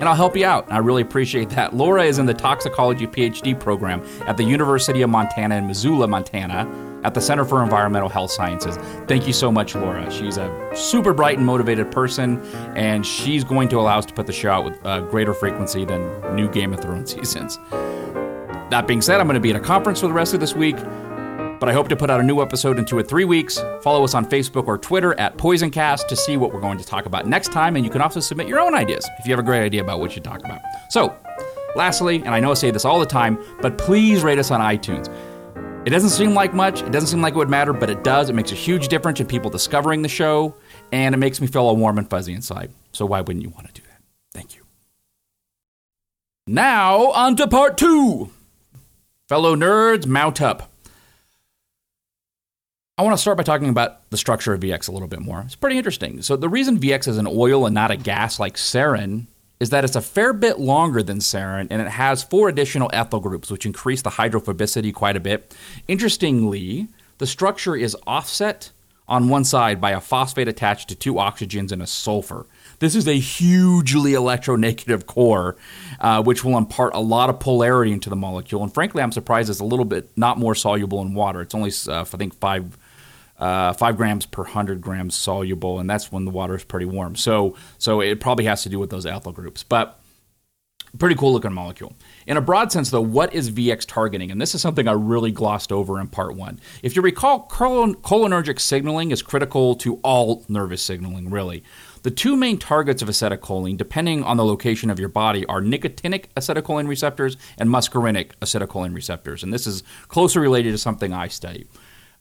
and 0.00 0.08
I'll 0.08 0.16
help 0.16 0.36
you 0.36 0.46
out. 0.46 0.64
And 0.64 0.74
I 0.74 0.78
really 0.78 1.02
appreciate 1.02 1.50
that. 1.50 1.76
Laura 1.76 2.04
is 2.04 2.18
in 2.18 2.26
the 2.26 2.34
toxicology 2.34 3.06
PhD 3.06 3.58
program 3.58 4.02
at 4.26 4.36
the 4.36 4.44
University 4.44 5.02
of 5.02 5.10
Montana 5.10 5.56
in 5.56 5.66
Missoula, 5.66 6.08
Montana, 6.08 6.68
at 7.04 7.14
the 7.14 7.20
Center 7.20 7.44
for 7.44 7.62
Environmental 7.62 8.08
Health 8.08 8.30
Sciences. 8.30 8.76
Thank 9.06 9.26
you 9.26 9.32
so 9.32 9.52
much, 9.52 9.74
Laura. 9.74 10.10
She's 10.10 10.36
a 10.36 10.70
super 10.74 11.12
bright 11.12 11.36
and 11.36 11.46
motivated 11.46 11.90
person, 11.90 12.42
and 12.76 13.06
she's 13.06 13.44
going 13.44 13.68
to 13.68 13.78
allow 13.78 13.98
us 13.98 14.06
to 14.06 14.14
put 14.14 14.26
the 14.26 14.32
show 14.32 14.50
out 14.50 14.64
with 14.64 15.10
greater 15.10 15.34
frequency 15.34 15.84
than 15.84 16.34
new 16.34 16.50
Game 16.50 16.72
of 16.72 16.80
Thrones 16.80 17.14
seasons. 17.14 17.58
That 18.70 18.86
being 18.86 19.02
said, 19.02 19.20
I'm 19.20 19.26
going 19.26 19.34
to 19.34 19.40
be 19.40 19.50
at 19.50 19.56
a 19.56 19.60
conference 19.60 20.00
for 20.00 20.06
the 20.06 20.12
rest 20.12 20.32
of 20.32 20.40
this 20.40 20.54
week. 20.54 20.76
But 21.60 21.68
I 21.68 21.74
hope 21.74 21.88
to 21.88 21.96
put 21.96 22.08
out 22.08 22.20
a 22.20 22.22
new 22.22 22.40
episode 22.40 22.78
in 22.78 22.86
two 22.86 22.96
or 22.96 23.02
three 23.02 23.26
weeks. 23.26 23.62
Follow 23.82 24.02
us 24.02 24.14
on 24.14 24.24
Facebook 24.24 24.66
or 24.66 24.78
Twitter 24.78 25.12
at 25.20 25.36
PoisonCast 25.36 26.08
to 26.08 26.16
see 26.16 26.38
what 26.38 26.54
we're 26.54 26.60
going 26.60 26.78
to 26.78 26.84
talk 26.84 27.04
about 27.04 27.26
next 27.26 27.52
time, 27.52 27.76
and 27.76 27.84
you 27.84 27.90
can 27.90 28.00
also 28.00 28.18
submit 28.18 28.48
your 28.48 28.60
own 28.60 28.74
ideas 28.74 29.06
if 29.18 29.26
you 29.26 29.32
have 29.32 29.38
a 29.38 29.42
great 29.42 29.62
idea 29.62 29.82
about 29.82 30.00
what 30.00 30.16
you 30.16 30.22
talk 30.22 30.40
about. 30.40 30.62
So, 30.88 31.14
lastly, 31.76 32.16
and 32.16 32.30
I 32.30 32.40
know 32.40 32.50
I 32.50 32.54
say 32.54 32.70
this 32.70 32.86
all 32.86 32.98
the 32.98 33.04
time, 33.04 33.38
but 33.60 33.76
please 33.76 34.22
rate 34.22 34.38
us 34.38 34.50
on 34.50 34.60
iTunes. 34.62 35.14
It 35.86 35.90
doesn't 35.90 36.10
seem 36.10 36.32
like 36.32 36.54
much, 36.54 36.80
it 36.80 36.92
doesn't 36.92 37.08
seem 37.08 37.20
like 37.20 37.34
it 37.34 37.36
would 37.36 37.50
matter, 37.50 37.74
but 37.74 37.90
it 37.90 38.04
does. 38.04 38.30
It 38.30 38.32
makes 38.32 38.52
a 38.52 38.54
huge 38.54 38.88
difference 38.88 39.20
in 39.20 39.26
people 39.26 39.50
discovering 39.50 40.00
the 40.00 40.08
show, 40.08 40.54
and 40.92 41.14
it 41.14 41.18
makes 41.18 41.42
me 41.42 41.46
feel 41.46 41.62
all 41.62 41.76
warm 41.76 41.98
and 41.98 42.08
fuzzy 42.08 42.32
inside. 42.32 42.72
So, 42.92 43.04
why 43.04 43.20
wouldn't 43.20 43.42
you 43.42 43.50
want 43.50 43.66
to 43.66 43.72
do 43.74 43.82
that? 43.86 44.00
Thank 44.32 44.56
you. 44.56 44.62
Now, 46.46 47.10
on 47.10 47.36
to 47.36 47.46
part 47.46 47.76
two. 47.76 48.30
Fellow 49.28 49.54
nerds, 49.54 50.06
mount 50.06 50.40
up. 50.40 50.69
I 53.00 53.02
want 53.02 53.14
to 53.14 53.18
start 53.18 53.38
by 53.38 53.44
talking 53.44 53.70
about 53.70 54.10
the 54.10 54.18
structure 54.18 54.52
of 54.52 54.60
VX 54.60 54.86
a 54.86 54.92
little 54.92 55.08
bit 55.08 55.20
more. 55.20 55.40
It's 55.40 55.54
pretty 55.54 55.78
interesting. 55.78 56.20
So, 56.20 56.36
the 56.36 56.50
reason 56.50 56.78
VX 56.78 57.08
is 57.08 57.16
an 57.16 57.26
oil 57.26 57.64
and 57.64 57.74
not 57.74 57.90
a 57.90 57.96
gas 57.96 58.38
like 58.38 58.56
sarin 58.56 59.26
is 59.58 59.70
that 59.70 59.84
it's 59.84 59.96
a 59.96 60.02
fair 60.02 60.34
bit 60.34 60.58
longer 60.58 61.02
than 61.02 61.16
sarin 61.16 61.68
and 61.70 61.80
it 61.80 61.88
has 61.88 62.22
four 62.22 62.50
additional 62.50 62.90
ethyl 62.92 63.20
groups, 63.20 63.50
which 63.50 63.64
increase 63.64 64.02
the 64.02 64.10
hydrophobicity 64.10 64.92
quite 64.92 65.16
a 65.16 65.20
bit. 65.20 65.56
Interestingly, 65.88 66.88
the 67.16 67.26
structure 67.26 67.74
is 67.74 67.96
offset 68.06 68.70
on 69.08 69.30
one 69.30 69.44
side 69.44 69.80
by 69.80 69.92
a 69.92 70.00
phosphate 70.00 70.46
attached 70.46 70.90
to 70.90 70.94
two 70.94 71.14
oxygens 71.14 71.72
and 71.72 71.80
a 71.80 71.86
sulfur. 71.86 72.44
This 72.80 72.94
is 72.94 73.08
a 73.08 73.18
hugely 73.18 74.12
electronegative 74.12 75.06
core, 75.06 75.56
uh, 76.00 76.22
which 76.22 76.44
will 76.44 76.58
impart 76.58 76.94
a 76.94 77.00
lot 77.00 77.30
of 77.30 77.40
polarity 77.40 77.92
into 77.92 78.10
the 78.10 78.16
molecule. 78.16 78.62
And 78.62 78.72
frankly, 78.72 79.02
I'm 79.02 79.10
surprised 79.10 79.48
it's 79.48 79.60
a 79.60 79.64
little 79.64 79.86
bit 79.86 80.10
not 80.16 80.38
more 80.38 80.54
soluble 80.54 81.00
in 81.00 81.14
water. 81.14 81.40
It's 81.40 81.54
only, 81.54 81.72
uh, 81.88 82.02
I 82.02 82.04
think, 82.04 82.38
five 82.38 82.76
uh, 83.40 83.72
five 83.72 83.96
grams 83.96 84.26
per 84.26 84.44
hundred 84.44 84.80
grams 84.80 85.14
soluble, 85.14 85.80
and 85.80 85.88
that's 85.88 86.12
when 86.12 86.24
the 86.24 86.30
water 86.30 86.54
is 86.54 86.64
pretty 86.64 86.86
warm. 86.86 87.16
So, 87.16 87.56
so 87.78 88.00
it 88.00 88.20
probably 88.20 88.44
has 88.44 88.62
to 88.62 88.68
do 88.68 88.78
with 88.78 88.90
those 88.90 89.06
ethyl 89.06 89.32
groups. 89.32 89.62
But 89.62 90.00
pretty 90.98 91.14
cool 91.14 91.32
looking 91.32 91.52
molecule. 91.52 91.94
In 92.26 92.36
a 92.36 92.40
broad 92.40 92.72
sense, 92.72 92.90
though, 92.90 93.00
what 93.00 93.32
is 93.32 93.50
VX 93.50 93.86
targeting? 93.86 94.30
And 94.30 94.40
this 94.40 94.54
is 94.54 94.60
something 94.60 94.88
I 94.88 94.92
really 94.92 95.30
glossed 95.30 95.72
over 95.72 96.00
in 96.00 96.08
part 96.08 96.34
one. 96.34 96.60
If 96.82 96.96
you 96.96 97.02
recall, 97.02 97.48
cholinergic 97.48 98.58
signaling 98.58 99.10
is 99.10 99.22
critical 99.22 99.74
to 99.76 99.96
all 100.02 100.44
nervous 100.48 100.82
signaling, 100.82 101.30
really. 101.30 101.62
The 102.02 102.10
two 102.10 102.36
main 102.36 102.58
targets 102.58 103.02
of 103.02 103.08
acetylcholine, 103.08 103.76
depending 103.76 104.24
on 104.24 104.36
the 104.36 104.44
location 104.44 104.90
of 104.90 104.98
your 104.98 105.08
body, 105.08 105.44
are 105.46 105.60
nicotinic 105.60 106.26
acetylcholine 106.36 106.88
receptors 106.88 107.36
and 107.58 107.68
muscarinic 107.68 108.32
acetylcholine 108.40 108.94
receptors. 108.94 109.42
And 109.42 109.52
this 109.52 109.66
is 109.66 109.82
closely 110.08 110.40
related 110.40 110.72
to 110.72 110.78
something 110.78 111.12
I 111.12 111.28
study. 111.28 111.66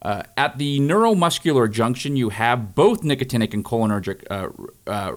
Uh, 0.01 0.23
at 0.37 0.57
the 0.57 0.79
neuromuscular 0.79 1.71
junction, 1.71 2.15
you 2.15 2.29
have 2.29 2.73
both 2.75 3.01
nicotinic 3.01 3.53
and 3.53 3.65
cholinergic. 3.65 4.23
Uh, 4.29 4.49
uh, 4.89 5.15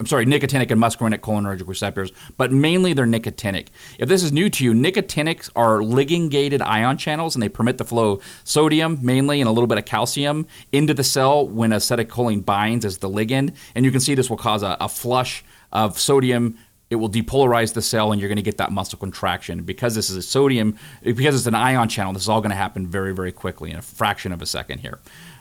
I'm 0.00 0.06
sorry, 0.06 0.24
nicotinic 0.24 0.70
and 0.70 0.80
muscarinic 0.80 1.18
cholinergic 1.18 1.68
receptors, 1.68 2.10
but 2.38 2.50
mainly 2.50 2.94
they're 2.94 3.04
nicotinic. 3.04 3.66
If 3.98 4.08
this 4.08 4.22
is 4.22 4.32
new 4.32 4.48
to 4.48 4.64
you, 4.64 4.72
nicotinics 4.72 5.50
are 5.54 5.80
ligand 5.80 6.30
gated 6.30 6.62
ion 6.62 6.96
channels 6.96 7.36
and 7.36 7.42
they 7.42 7.50
permit 7.50 7.76
the 7.76 7.84
flow 7.84 8.12
of 8.12 8.40
sodium, 8.42 8.98
mainly, 9.02 9.42
and 9.42 9.48
a 9.48 9.52
little 9.52 9.66
bit 9.66 9.76
of 9.76 9.84
calcium 9.84 10.46
into 10.72 10.94
the 10.94 11.04
cell 11.04 11.46
when 11.46 11.70
acetylcholine 11.70 12.46
binds 12.46 12.86
as 12.86 12.96
the 12.98 13.10
ligand. 13.10 13.54
And 13.74 13.84
you 13.84 13.90
can 13.90 14.00
see 14.00 14.14
this 14.14 14.30
will 14.30 14.38
cause 14.38 14.62
a, 14.62 14.78
a 14.80 14.88
flush 14.88 15.44
of 15.70 15.98
sodium 15.98 16.56
it 16.90 16.96
will 16.96 17.08
depolarize 17.08 17.72
the 17.72 17.82
cell 17.82 18.12
and 18.12 18.20
you're 18.20 18.28
going 18.28 18.36
to 18.36 18.42
get 18.42 18.58
that 18.58 18.72
muscle 18.72 18.98
contraction. 18.98 19.62
Because 19.62 19.94
this 19.94 20.10
is 20.10 20.16
a 20.16 20.22
sodium, 20.22 20.76
because 21.02 21.36
it's 21.36 21.46
an 21.46 21.54
ion 21.54 21.88
channel, 21.88 22.12
this 22.12 22.22
is 22.22 22.28
all 22.28 22.40
going 22.40 22.50
to 22.50 22.56
happen 22.56 22.86
very, 22.86 23.14
very 23.14 23.32
quickly 23.32 23.70
in 23.70 23.76
a 23.76 23.82
fraction 23.82 24.32
of 24.32 24.42
a 24.42 24.46
second 24.46 24.80
here. 24.80 24.98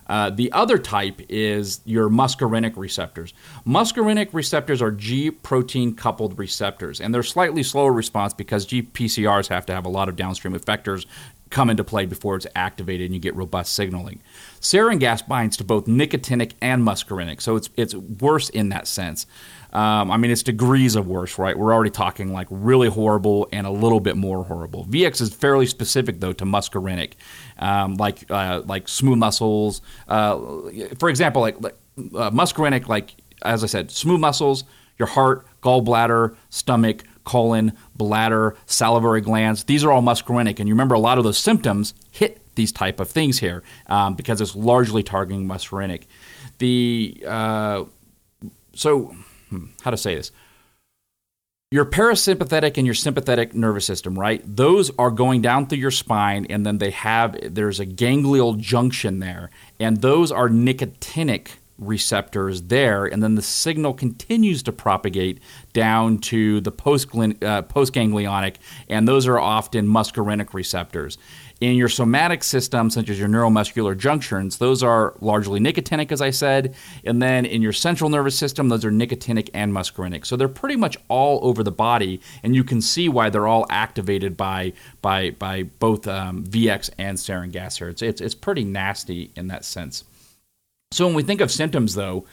Uh, 0.10 0.32
the 0.32 0.52
other 0.52 0.80
type 0.80 1.22
is 1.30 1.82
your 1.86 2.10
muscarinic 2.10 2.76
receptors. 2.76 3.32
Muscarinic 3.66 4.30
receptors 4.34 4.82
are 4.82 4.90
G 4.90 5.30
protein 5.30 5.94
coupled 5.94 6.40
receptors, 6.40 7.00
and 7.00 7.14
they're 7.14 7.22
slightly 7.22 7.62
slower 7.62 7.94
response 7.94 8.34
because 8.34 8.66
GPCRs 8.66 9.50
have 9.50 9.68
to 9.68 9.74
have 9.74 9.86
a 9.86 9.90
lot 9.90 10.10
of 10.10 10.16
downstream 10.16 10.56
effectors 10.56 11.06
come 11.50 11.70
into 11.70 11.84
play 11.84 12.06
before 12.06 12.36
it's 12.36 12.48
activated 12.56 13.06
and 13.06 13.14
you 13.14 13.20
get 13.20 13.36
robust 13.36 13.74
signaling. 13.74 14.22
Sarin 14.62 15.00
gas 15.00 15.22
binds 15.22 15.58
to 15.58 15.64
both 15.64 15.86
nicotinic 15.86 16.54
and 16.62 16.84
muscarinic, 16.84 17.42
so 17.42 17.56
it's 17.56 17.70
it's 17.76 17.96
worse 17.96 18.50
in 18.50 18.70
that 18.70 18.88
sense. 18.88 19.26
Um, 19.72 20.10
I 20.10 20.18
mean, 20.18 20.32
it's 20.32 20.42
degrees 20.42 20.96
of 20.96 21.08
worse, 21.08 21.38
right? 21.38 21.58
We're 21.58 21.74
already 21.74 21.92
talking 21.92 22.34
like 22.34 22.48
really 22.50 22.90
horrible 22.90 23.48
and 23.52 23.68
a 23.68 23.72
little 23.72 24.00
bit 24.00 24.18
more 24.18 24.44
horrible. 24.44 24.86
VX 24.86 25.22
is 25.22 25.34
fairly 25.34 25.68
specific 25.68 26.20
though 26.20 26.34
to 26.34 26.46
muscarinic, 26.46 27.14
um, 27.60 27.96
like 27.96 28.30
uh, 28.32 28.62
like 28.66 28.88
smooth 28.88 29.18
muscles. 29.18 29.82
Uh, 30.08 30.40
for 30.98 31.10
example, 31.10 31.42
like, 31.42 31.62
like 31.62 31.76
uh, 31.98 32.32
muscarinic, 32.32 32.88
like 32.88 33.16
as 33.44 33.64
I 33.64 33.68
said, 33.68 33.92
smooth 33.92 34.20
muscles, 34.20 34.64
your 34.98 35.08
heart, 35.08 35.46
gallbladder, 35.62 36.36
stomach, 36.50 37.04
colon, 37.24 37.74
bladder, 37.96 38.56
salivary 38.66 39.22
glands. 39.22 39.64
These 39.66 39.84
are 39.84 39.92
all 39.92 40.02
muscarinic, 40.02 40.60
and 40.60 40.68
you 40.68 40.74
remember 40.74 40.96
a 40.96 41.00
lot 41.00 41.18
of 41.18 41.24
those 41.24 41.38
symptoms 41.38 41.94
hit 42.12 42.42
these 42.56 42.72
type 42.72 43.00
of 43.00 43.10
things 43.10 43.40
here 43.40 43.64
um, 43.88 44.16
because 44.16 44.42
it's 44.42 44.56
largely 44.56 45.04
targeting 45.04 45.48
muscarinic. 45.48 46.04
The 46.58 47.24
uh, 47.26 47.86
so 48.76 49.16
hmm, 49.50 49.68
how 49.82 49.92
to 49.92 49.98
say 49.98 50.16
this 50.16 50.32
your 51.72 51.86
parasympathetic 51.86 52.78
and 52.78 52.88
your 52.88 52.96
sympathetic 52.96 53.54
nervous 53.54 53.86
system, 53.86 54.18
right? 54.18 54.42
Those 54.44 54.90
are 54.98 55.12
going 55.12 55.44
down 55.44 55.68
through 55.68 55.78
your 55.78 55.92
spine, 55.92 56.48
and 56.50 56.66
then 56.66 56.80
they 56.80 56.90
have 56.92 57.38
there's 57.44 57.80
a 57.80 57.86
ganglial 57.86 58.58
junction 58.58 59.20
there, 59.20 59.52
and 59.80 59.98
those 59.98 60.32
are 60.32 60.50
nicotinic 60.50 61.50
receptors 61.80 62.64
there, 62.64 63.06
and 63.06 63.24
then 63.24 63.36
the 63.36 63.42
signal 63.42 63.94
continues 63.94 64.64
to 64.64 64.72
propagate 64.72 65.40
down 65.74 66.18
to 66.18 66.62
the 66.62 66.72
uh, 66.72 67.62
postganglionic, 67.64 68.56
and 68.88 69.08
those 69.08 69.28
are 69.28 69.40
often 69.40 69.88
muscarinic 69.88 70.54
receptors. 70.54 71.18
In 71.62 71.76
your 71.76 71.90
somatic 71.90 72.42
system, 72.46 72.90
such 72.90 73.10
as 73.10 73.20
your 73.20 73.28
neuromuscular 73.28 73.98
junctions, 73.98 74.60
those 74.60 74.82
are 74.82 75.14
largely 75.20 75.60
nicotinic, 75.60 76.10
as 76.10 76.22
I 76.22 76.30
said. 76.30 76.74
And 77.04 77.22
then 77.22 77.46
in 77.46 77.62
your 77.62 77.74
central 77.74 78.10
nervous 78.10 78.38
system, 78.38 78.70
those 78.70 78.86
are 78.86 78.92
nicotinic 78.92 79.50
and 79.54 79.74
muscarinic. 79.74 80.26
So 80.26 80.38
they're 80.38 80.48
pretty 80.48 80.78
much 80.78 80.96
all 81.10 81.40
over 81.44 81.62
the 81.62 81.72
body, 81.72 82.22
and 82.44 82.56
you 82.56 82.64
can 82.64 82.82
see 82.82 83.10
why 83.10 83.30
they're 83.30 83.48
all 83.48 83.66
activated 83.70 84.38
by 84.38 84.72
by 85.02 85.32
by 85.32 85.64
both 85.64 86.08
um, 86.08 86.46
VX 86.46 86.92
and 86.98 87.18
sarin 87.18 87.52
gas 87.52 87.78
here. 87.78 87.90
It's, 87.90 88.02
it's 88.02 88.22
it's 88.22 88.36
pretty 88.36 88.64
nasty 88.64 89.32
in 89.36 89.48
that 89.48 89.66
sense. 89.66 90.06
So 90.92 91.06
when 91.06 91.16
we 91.16 91.22
think 91.22 91.40
of 91.40 91.52
symptoms, 91.52 91.94
though, 91.94 92.26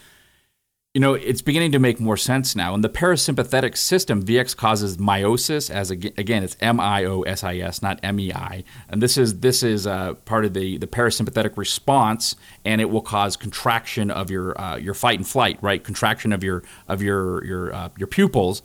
you 0.94 1.00
know, 1.00 1.12
it's 1.12 1.42
beginning 1.42 1.72
to 1.72 1.78
make 1.78 2.00
more 2.00 2.16
sense 2.16 2.56
now. 2.56 2.74
In 2.74 2.80
the 2.80 2.88
parasympathetic 2.88 3.76
system, 3.76 4.24
VX 4.24 4.56
causes 4.56 4.96
miosis. 4.96 5.68
As 5.68 5.90
again, 5.90 6.42
it's 6.42 6.56
M 6.60 6.80
I 6.80 7.04
O 7.04 7.20
S 7.20 7.44
I 7.44 7.58
S, 7.58 7.82
not 7.82 8.00
M 8.02 8.18
E 8.18 8.32
I. 8.32 8.64
And 8.88 9.02
this 9.02 9.18
is 9.18 9.40
this 9.40 9.62
is 9.62 9.86
uh, 9.86 10.14
part 10.24 10.46
of 10.46 10.54
the 10.54 10.78
the 10.78 10.86
parasympathetic 10.86 11.58
response, 11.58 12.34
and 12.64 12.80
it 12.80 12.88
will 12.88 13.02
cause 13.02 13.36
contraction 13.36 14.10
of 14.10 14.30
your 14.30 14.58
uh, 14.58 14.76
your 14.76 14.94
fight 14.94 15.18
and 15.18 15.28
flight, 15.28 15.58
right? 15.60 15.84
Contraction 15.84 16.32
of 16.32 16.42
your 16.42 16.62
of 16.88 17.02
your 17.02 17.44
your 17.44 17.74
uh, 17.74 17.90
your 17.98 18.08
pupils, 18.08 18.62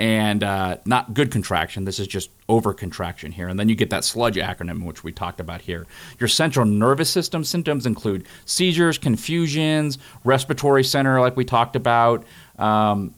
and 0.00 0.42
uh, 0.42 0.78
not 0.86 1.12
good 1.12 1.30
contraction. 1.30 1.84
This 1.84 2.00
is 2.00 2.06
just 2.06 2.30
over 2.48 2.72
contraction 2.72 3.32
here. 3.32 3.48
And 3.48 3.60
then 3.60 3.68
you 3.68 3.74
get 3.74 3.90
that 3.90 4.02
sludge 4.02 4.36
acronym, 4.36 4.86
which 4.86 5.04
we 5.04 5.12
talked 5.12 5.40
about 5.40 5.60
here. 5.60 5.86
Your 6.18 6.26
central 6.26 6.64
nervous 6.64 7.10
system 7.10 7.44
symptoms 7.44 7.84
include 7.84 8.26
seizures, 8.46 8.96
confusions, 8.96 9.98
respiratory 10.24 10.84
center, 10.84 11.20
like 11.20 11.36
we 11.36 11.44
talked 11.44 11.76
about. 11.76 12.24
Um, 12.58 13.14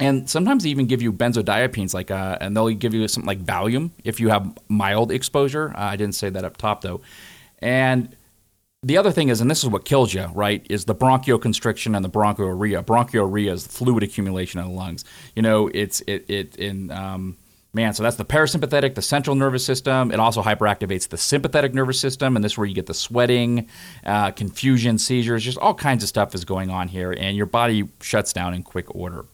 and 0.00 0.28
sometimes 0.28 0.64
they 0.64 0.70
even 0.70 0.86
give 0.88 1.02
you 1.02 1.12
benzodiazepines, 1.12 1.94
like, 1.94 2.10
uh, 2.10 2.36
and 2.40 2.56
they'll 2.56 2.68
give 2.70 2.94
you 2.94 3.06
something 3.06 3.26
like 3.26 3.44
Valium 3.44 3.92
if 4.02 4.18
you 4.18 4.28
have 4.28 4.58
mild 4.68 5.12
exposure. 5.12 5.70
Uh, 5.70 5.82
I 5.82 5.94
didn't 5.94 6.16
say 6.16 6.30
that 6.30 6.44
up 6.44 6.56
top 6.56 6.80
though. 6.80 7.00
And 7.60 8.16
the 8.82 8.96
other 8.96 9.10
thing 9.10 9.28
is, 9.28 9.40
and 9.40 9.50
this 9.50 9.64
is 9.64 9.68
what 9.68 9.84
kills 9.84 10.14
you, 10.14 10.26
right, 10.34 10.64
is 10.70 10.84
the 10.84 10.94
bronchoconstriction 10.94 11.96
and 11.96 12.04
the 12.04 12.10
bronchorrhea. 12.10 12.84
Bronchorrhea 12.84 13.52
is 13.52 13.64
the 13.64 13.72
fluid 13.72 14.04
accumulation 14.04 14.60
in 14.60 14.66
the 14.66 14.72
lungs. 14.72 15.04
You 15.34 15.42
know, 15.42 15.68
it's 15.74 16.00
it 16.06 16.24
it 16.28 16.56
in 16.56 16.92
um, 16.92 17.36
man. 17.72 17.92
So 17.92 18.04
that's 18.04 18.16
the 18.16 18.24
parasympathetic, 18.24 18.94
the 18.94 19.02
central 19.02 19.34
nervous 19.34 19.64
system. 19.64 20.12
It 20.12 20.20
also 20.20 20.42
hyperactivates 20.42 21.08
the 21.08 21.16
sympathetic 21.16 21.74
nervous 21.74 22.00
system, 22.00 22.36
and 22.36 22.44
this 22.44 22.52
is 22.52 22.58
where 22.58 22.66
you 22.66 22.74
get 22.74 22.86
the 22.86 22.94
sweating, 22.94 23.68
uh, 24.04 24.30
confusion, 24.30 24.98
seizures, 24.98 25.44
just 25.44 25.58
all 25.58 25.74
kinds 25.74 26.04
of 26.04 26.08
stuff 26.08 26.34
is 26.34 26.44
going 26.44 26.70
on 26.70 26.86
here, 26.86 27.10
and 27.10 27.36
your 27.36 27.46
body 27.46 27.88
shuts 28.00 28.32
down 28.32 28.54
in 28.54 28.62
quick 28.62 28.94
order. 28.94 29.24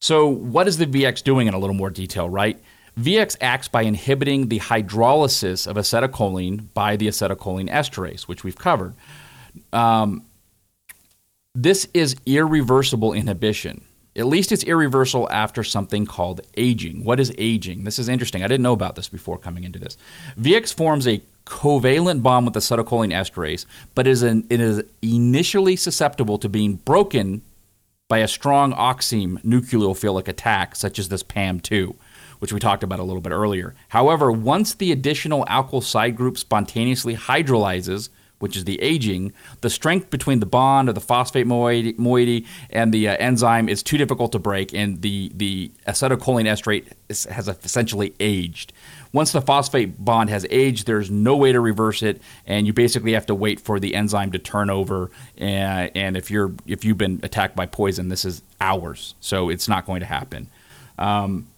So, 0.00 0.26
what 0.26 0.68
is 0.68 0.78
the 0.78 0.86
VX 0.86 1.22
doing 1.22 1.48
in 1.48 1.54
a 1.54 1.58
little 1.58 1.76
more 1.76 1.90
detail, 1.90 2.30
right? 2.30 2.58
VX 2.98 3.36
acts 3.40 3.68
by 3.68 3.82
inhibiting 3.82 4.48
the 4.48 4.58
hydrolysis 4.58 5.66
of 5.66 5.76
acetylcholine 5.76 6.72
by 6.74 6.96
the 6.96 7.06
acetylcholine 7.06 7.70
esterase, 7.70 8.22
which 8.22 8.42
we've 8.42 8.58
covered. 8.58 8.94
Um, 9.72 10.24
this 11.54 11.88
is 11.94 12.16
irreversible 12.26 13.12
inhibition. 13.12 13.84
At 14.16 14.26
least 14.26 14.50
it's 14.50 14.64
irreversible 14.64 15.28
after 15.30 15.62
something 15.62 16.06
called 16.06 16.40
aging. 16.56 17.04
What 17.04 17.20
is 17.20 17.32
aging? 17.38 17.84
This 17.84 18.00
is 18.00 18.08
interesting. 18.08 18.42
I 18.42 18.48
didn't 18.48 18.64
know 18.64 18.72
about 18.72 18.96
this 18.96 19.08
before 19.08 19.38
coming 19.38 19.62
into 19.62 19.78
this. 19.78 19.96
VX 20.38 20.74
forms 20.74 21.06
a 21.06 21.22
covalent 21.46 22.22
bond 22.22 22.46
with 22.46 22.54
acetylcholine 22.54 23.12
esterase, 23.12 23.64
but 23.94 24.08
is 24.08 24.22
an, 24.22 24.44
it 24.50 24.60
is 24.60 24.82
initially 25.02 25.76
susceptible 25.76 26.36
to 26.38 26.48
being 26.48 26.74
broken 26.76 27.42
by 28.08 28.18
a 28.18 28.28
strong 28.28 28.72
oxime 28.72 29.38
nucleophilic 29.44 30.26
attack, 30.26 30.74
such 30.74 30.98
as 30.98 31.08
this 31.10 31.22
PAM2 31.22 31.94
which 32.38 32.52
we 32.52 32.60
talked 32.60 32.82
about 32.82 32.98
a 32.98 33.04
little 33.04 33.20
bit 33.20 33.32
earlier. 33.32 33.74
However, 33.88 34.30
once 34.30 34.74
the 34.74 34.92
additional 34.92 35.44
alkyl 35.46 35.82
side 35.82 36.16
group 36.16 36.38
spontaneously 36.38 37.16
hydrolyzes, 37.16 38.10
which 38.38 38.56
is 38.56 38.64
the 38.64 38.80
aging, 38.80 39.32
the 39.62 39.70
strength 39.70 40.10
between 40.10 40.40
the 40.40 40.46
bond 40.46 40.88
of 40.88 40.94
the 40.94 41.00
phosphate 41.00 41.46
moiety 41.46 42.46
and 42.70 42.94
the 42.94 43.08
uh, 43.08 43.16
enzyme 43.16 43.68
is 43.68 43.82
too 43.82 43.98
difficult 43.98 44.32
to 44.32 44.38
break, 44.38 44.72
and 44.72 45.02
the, 45.02 45.32
the 45.34 45.70
acetylcholine 45.86 46.44
esterase 46.44 46.86
is, 47.08 47.24
has 47.24 47.48
essentially 47.48 48.14
aged. 48.20 48.72
Once 49.12 49.32
the 49.32 49.40
phosphate 49.40 50.04
bond 50.04 50.30
has 50.30 50.46
aged, 50.50 50.86
there's 50.86 51.10
no 51.10 51.36
way 51.36 51.50
to 51.50 51.60
reverse 51.60 52.02
it, 52.02 52.20
and 52.46 52.66
you 52.66 52.72
basically 52.72 53.12
have 53.12 53.26
to 53.26 53.34
wait 53.34 53.58
for 53.58 53.80
the 53.80 53.94
enzyme 53.94 54.30
to 54.30 54.38
turn 54.38 54.70
over. 54.70 55.10
And, 55.36 55.90
and 55.96 56.16
if 56.16 56.30
you're 56.30 56.52
if 56.66 56.84
you've 56.84 56.98
been 56.98 57.20
attacked 57.22 57.56
by 57.56 57.66
poison, 57.66 58.08
this 58.08 58.24
is 58.24 58.42
hours, 58.60 59.14
so 59.20 59.48
it's 59.48 59.66
not 59.66 59.86
going 59.86 60.00
to 60.00 60.06
happen. 60.06 60.48
Um, 60.98 61.48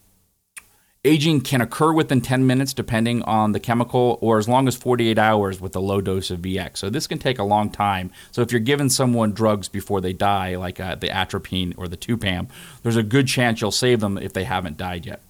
Aging 1.02 1.40
can 1.40 1.62
occur 1.62 1.94
within 1.94 2.20
10 2.20 2.46
minutes 2.46 2.74
depending 2.74 3.22
on 3.22 3.52
the 3.52 3.60
chemical, 3.60 4.18
or 4.20 4.36
as 4.36 4.46
long 4.46 4.68
as 4.68 4.76
48 4.76 5.18
hours 5.18 5.58
with 5.58 5.74
a 5.74 5.80
low 5.80 6.02
dose 6.02 6.30
of 6.30 6.40
VX. 6.40 6.76
So 6.76 6.90
this 6.90 7.06
can 7.06 7.18
take 7.18 7.38
a 7.38 7.42
long 7.42 7.70
time. 7.70 8.10
So 8.32 8.42
if 8.42 8.52
you're 8.52 8.60
giving 8.60 8.90
someone 8.90 9.32
drugs 9.32 9.66
before 9.66 10.02
they 10.02 10.12
die, 10.12 10.56
like 10.56 10.78
uh, 10.78 10.96
the 10.96 11.08
atropine 11.08 11.72
or 11.78 11.88
the 11.88 11.96
2PAM, 11.96 12.48
there's 12.82 12.96
a 12.96 13.02
good 13.02 13.26
chance 13.26 13.62
you'll 13.62 13.70
save 13.70 14.00
them 14.00 14.18
if 14.18 14.34
they 14.34 14.44
haven't 14.44 14.76
died 14.76 15.06
yet. 15.06 15.22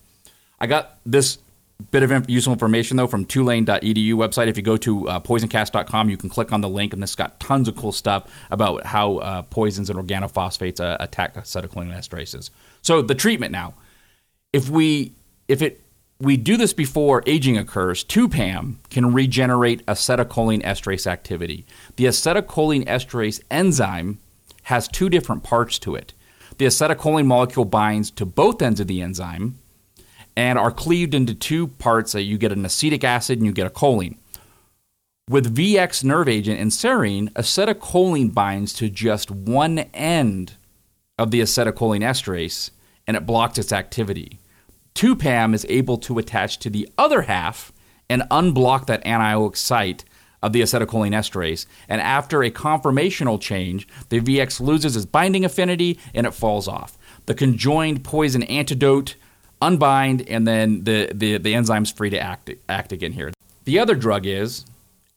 I 0.59 0.67
got 0.67 0.99
this 1.07 1.39
bit 1.93 2.03
of 2.03 2.29
useful 2.29 2.53
information 2.53 2.97
though 2.97 3.07
from 3.07 3.25
tulane.edu 3.25 4.15
website. 4.15 4.49
If 4.49 4.57
you 4.57 4.65
go 4.65 4.77
to 4.79 5.09
uh, 5.09 5.21
poisoncast.com, 5.21 6.11
you 6.11 6.17
can 6.17 6.29
click 6.29 6.53
on 6.53 6.63
the 6.63 6.69
link, 6.69 6.93
and 6.93 7.01
this 7.01 7.15
got 7.15 7.39
tons 7.39 7.69
of 7.69 7.77
cool 7.77 7.93
stuff 7.93 8.29
about 8.51 8.87
how 8.87 9.19
uh, 9.19 9.43
poisons 9.43 9.89
and 9.89 9.97
organophosphates 10.01 10.81
uh, 10.81 10.97
attack 10.99 11.35
acetylcholine 11.35 11.97
esterases. 11.97 12.51
So 12.83 13.03
the 13.03 13.15
treatment 13.15 13.53
now, 13.53 13.75
if 14.53 14.69
we 14.69 15.13
if 15.51 15.63
it 15.63 15.81
we 16.21 16.37
do 16.37 16.57
this 16.57 16.75
before 16.75 17.23
aging 17.27 17.57
occurs, 17.57 18.05
2PAM 18.05 18.77
can 18.91 19.15
regenerate 19.15 19.85
acetylcholine 19.87 20.63
esterase 20.63 21.07
activity. 21.07 21.65
The 21.97 22.05
acetylcholine 22.05 22.87
esterase 22.87 23.41
enzyme 23.51 24.19
has 24.65 24.87
two 24.87 25.09
different 25.09 25.43
parts 25.43 25.79
to 25.81 25.95
it. 25.95 26.13
The 26.59 26.67
acetylcholine 26.67 27.25
molecule 27.25 27.65
binds 27.65 28.11
to 28.13 28.27
both 28.27 28.61
ends 28.61 28.81
of 28.81 28.87
the 28.87 29.01
enzyme 29.01 29.59
and 30.37 30.59
are 30.59 30.71
cleaved 30.71 31.15
into 31.15 31.35
two 31.35 31.69
parts. 31.69 32.13
that 32.13 32.23
you 32.23 32.37
get 32.37 32.53
an 32.53 32.67
acetic 32.67 33.03
acid 33.03 33.39
and 33.39 33.47
you 33.47 33.53
get 33.53 33.67
a 33.67 33.71
choline. 33.71 34.19
With 35.29 35.57
VX 35.57 36.05
nerve 36.05 36.29
agent 36.29 36.61
and 36.61 36.71
serine, 36.71 37.33
acetylcholine 37.33 38.35
binds 38.35 38.75
to 38.75 38.91
just 38.91 39.31
one 39.31 39.79
end 39.95 40.53
of 41.19 41.31
the 41.31 41.41
acetylcholine 41.41 42.03
esterase 42.03 42.71
and 43.07 43.17
it 43.17 43.27
blocks 43.27 43.59
its 43.59 43.73
activity. 43.73 44.39
2PAM 44.95 45.55
is 45.55 45.67
able 45.69 45.99
to 45.99 46.19
attach 46.19 46.59
to 46.59 46.71
the 46.71 46.89
other 46.99 47.23
half 47.23 47.73
and 48.09 48.23
unblock 48.31 48.87
that 48.87 49.05
anionic 49.05 49.57
site 49.57 50.05
of 50.43 50.53
the 50.53 50.63
acetylcholine 50.63 51.15
esterase. 51.15 51.67
And 51.89 52.01
after 52.01 52.43
a 52.43 52.51
conformational 52.51 53.41
change, 53.41 53.87
the 54.09 54.21
VX 54.21 54.61
loses 54.61 54.97
its 54.97 55.07
binding 55.07 55.45
affinity 55.45 55.99
and 56.15 56.27
it 56.27 56.35
falls 56.35 56.67
off. 56.67 56.99
The 57.27 57.35
conjoined 57.35 58.05
poison 58.05 58.43
antidote 58.45 59.17
unbind, 59.63 60.27
and 60.29 60.47
then 60.47 60.85
the, 60.85 61.11
the, 61.15 61.39
the 61.39 61.55
enzyme's 61.55 61.91
free 61.91 62.11
to 62.11 62.19
act, 62.19 62.51
act 62.69 62.93
again 62.93 63.13
here. 63.13 63.31
The 63.65 63.79
other 63.79 63.95
drug 63.95 64.27
is 64.27 64.65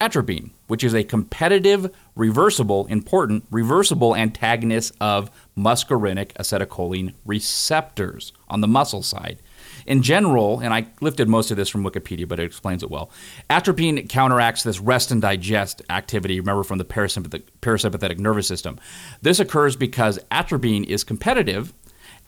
atropine, 0.02 0.52
which 0.68 0.84
is 0.84 0.94
a 0.94 1.04
competitive, 1.04 1.94
reversible, 2.16 2.86
important, 2.88 3.46
reversible 3.50 4.16
antagonist 4.16 4.94
of 5.00 5.32
muscarinic 5.58 6.34
acetylcholine 6.34 7.14
receptors 7.26 8.34
on 8.50 8.62
the 8.62 8.68
muscle 8.68 9.02
side. 9.02 9.40
In 9.86 10.02
general, 10.02 10.60
and 10.60 10.74
I 10.74 10.88
lifted 11.02 11.28
most 11.28 11.52
of 11.52 11.58
this 11.58 11.70
from 11.70 11.84
Wikipedia, 11.84 12.28
but 12.28 12.40
it 12.40 12.46
explains 12.46 12.84
it 12.84 12.90
well. 12.90 13.12
Atropine 13.50 14.08
counteracts 14.08 14.64
this 14.64 14.80
rest 14.80 15.12
and 15.12 15.22
digest 15.22 15.82
activity, 15.90 16.40
remember 16.40 16.64
from 16.64 16.78
the 16.78 16.86
parasympathetic, 16.86 17.44
parasympathetic 17.62 18.20
nervous 18.20 18.48
system. 18.48 18.80
This 19.22 19.40
occurs 19.40 19.76
because 19.76 20.20
atropine 20.32 20.84
is 20.86 21.04
competitive 21.04 21.74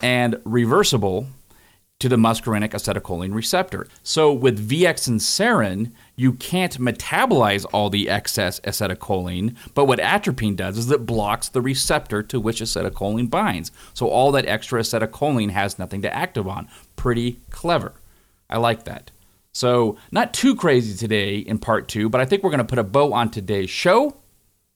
and 0.00 0.40
reversible 0.44 1.26
to 1.98 2.08
the 2.08 2.16
muscarinic 2.16 2.70
acetylcholine 2.70 3.34
receptor. 3.34 3.86
So 4.02 4.32
with 4.32 4.68
VX 4.68 5.08
and 5.08 5.20
Serin, 5.20 5.92
you 6.16 6.32
can't 6.32 6.78
metabolize 6.78 7.66
all 7.72 7.90
the 7.90 8.08
excess 8.08 8.58
acetylcholine, 8.60 9.54
but 9.74 9.84
what 9.84 10.00
atropine 10.00 10.56
does 10.56 10.78
is 10.78 10.90
it 10.90 11.06
blocks 11.06 11.48
the 11.48 11.60
receptor 11.60 12.22
to 12.24 12.40
which 12.40 12.60
acetylcholine 12.60 13.30
binds. 13.30 13.70
So 13.94 14.08
all 14.08 14.32
that 14.32 14.46
extra 14.46 14.80
acetylcholine 14.80 15.50
has 15.50 15.78
nothing 15.78 16.02
to 16.02 16.12
act 16.12 16.38
on. 16.38 16.68
Pretty 16.96 17.38
clever. 17.50 17.92
I 18.48 18.58
like 18.58 18.84
that. 18.84 19.10
So, 19.52 19.96
not 20.10 20.34
too 20.34 20.54
crazy 20.54 20.94
today 20.94 21.38
in 21.38 21.58
part 21.58 21.88
two, 21.88 22.10
but 22.10 22.20
I 22.20 22.26
think 22.26 22.42
we're 22.42 22.50
going 22.50 22.58
to 22.58 22.64
put 22.64 22.78
a 22.78 22.84
bow 22.84 23.14
on 23.14 23.30
today's 23.30 23.70
show. 23.70 24.14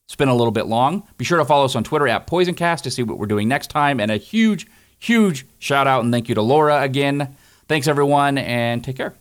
It's 0.07 0.17
been 0.17 0.29
a 0.29 0.35
little 0.35 0.53
bit 0.53 0.67
long. 0.67 1.07
Be 1.19 1.25
sure 1.27 1.37
to 1.37 1.45
follow 1.45 1.67
us 1.67 1.77
on 1.77 1.85
Twitter 1.85 2.09
at 2.09 2.27
PoisonCast 2.27 2.81
to 2.83 2.91
see 2.91 3.03
what 3.03 3.19
we're 3.19 3.27
doing 3.27 3.47
next 3.47 3.69
time. 3.69 4.01
And 4.01 4.11
a 4.11 4.17
huge 4.17 4.67
huge 4.99 5.47
shout 5.59 5.87
out 5.87 6.05
and 6.05 6.13
thank 6.13 6.29
you 6.29 6.35
to 6.37 6.43
Laura 6.43 6.83
again. 6.83 7.37
Thanks, 7.69 7.89
everyone, 7.89 8.39
and 8.39 8.83
take 8.83 8.97
care. 8.97 9.20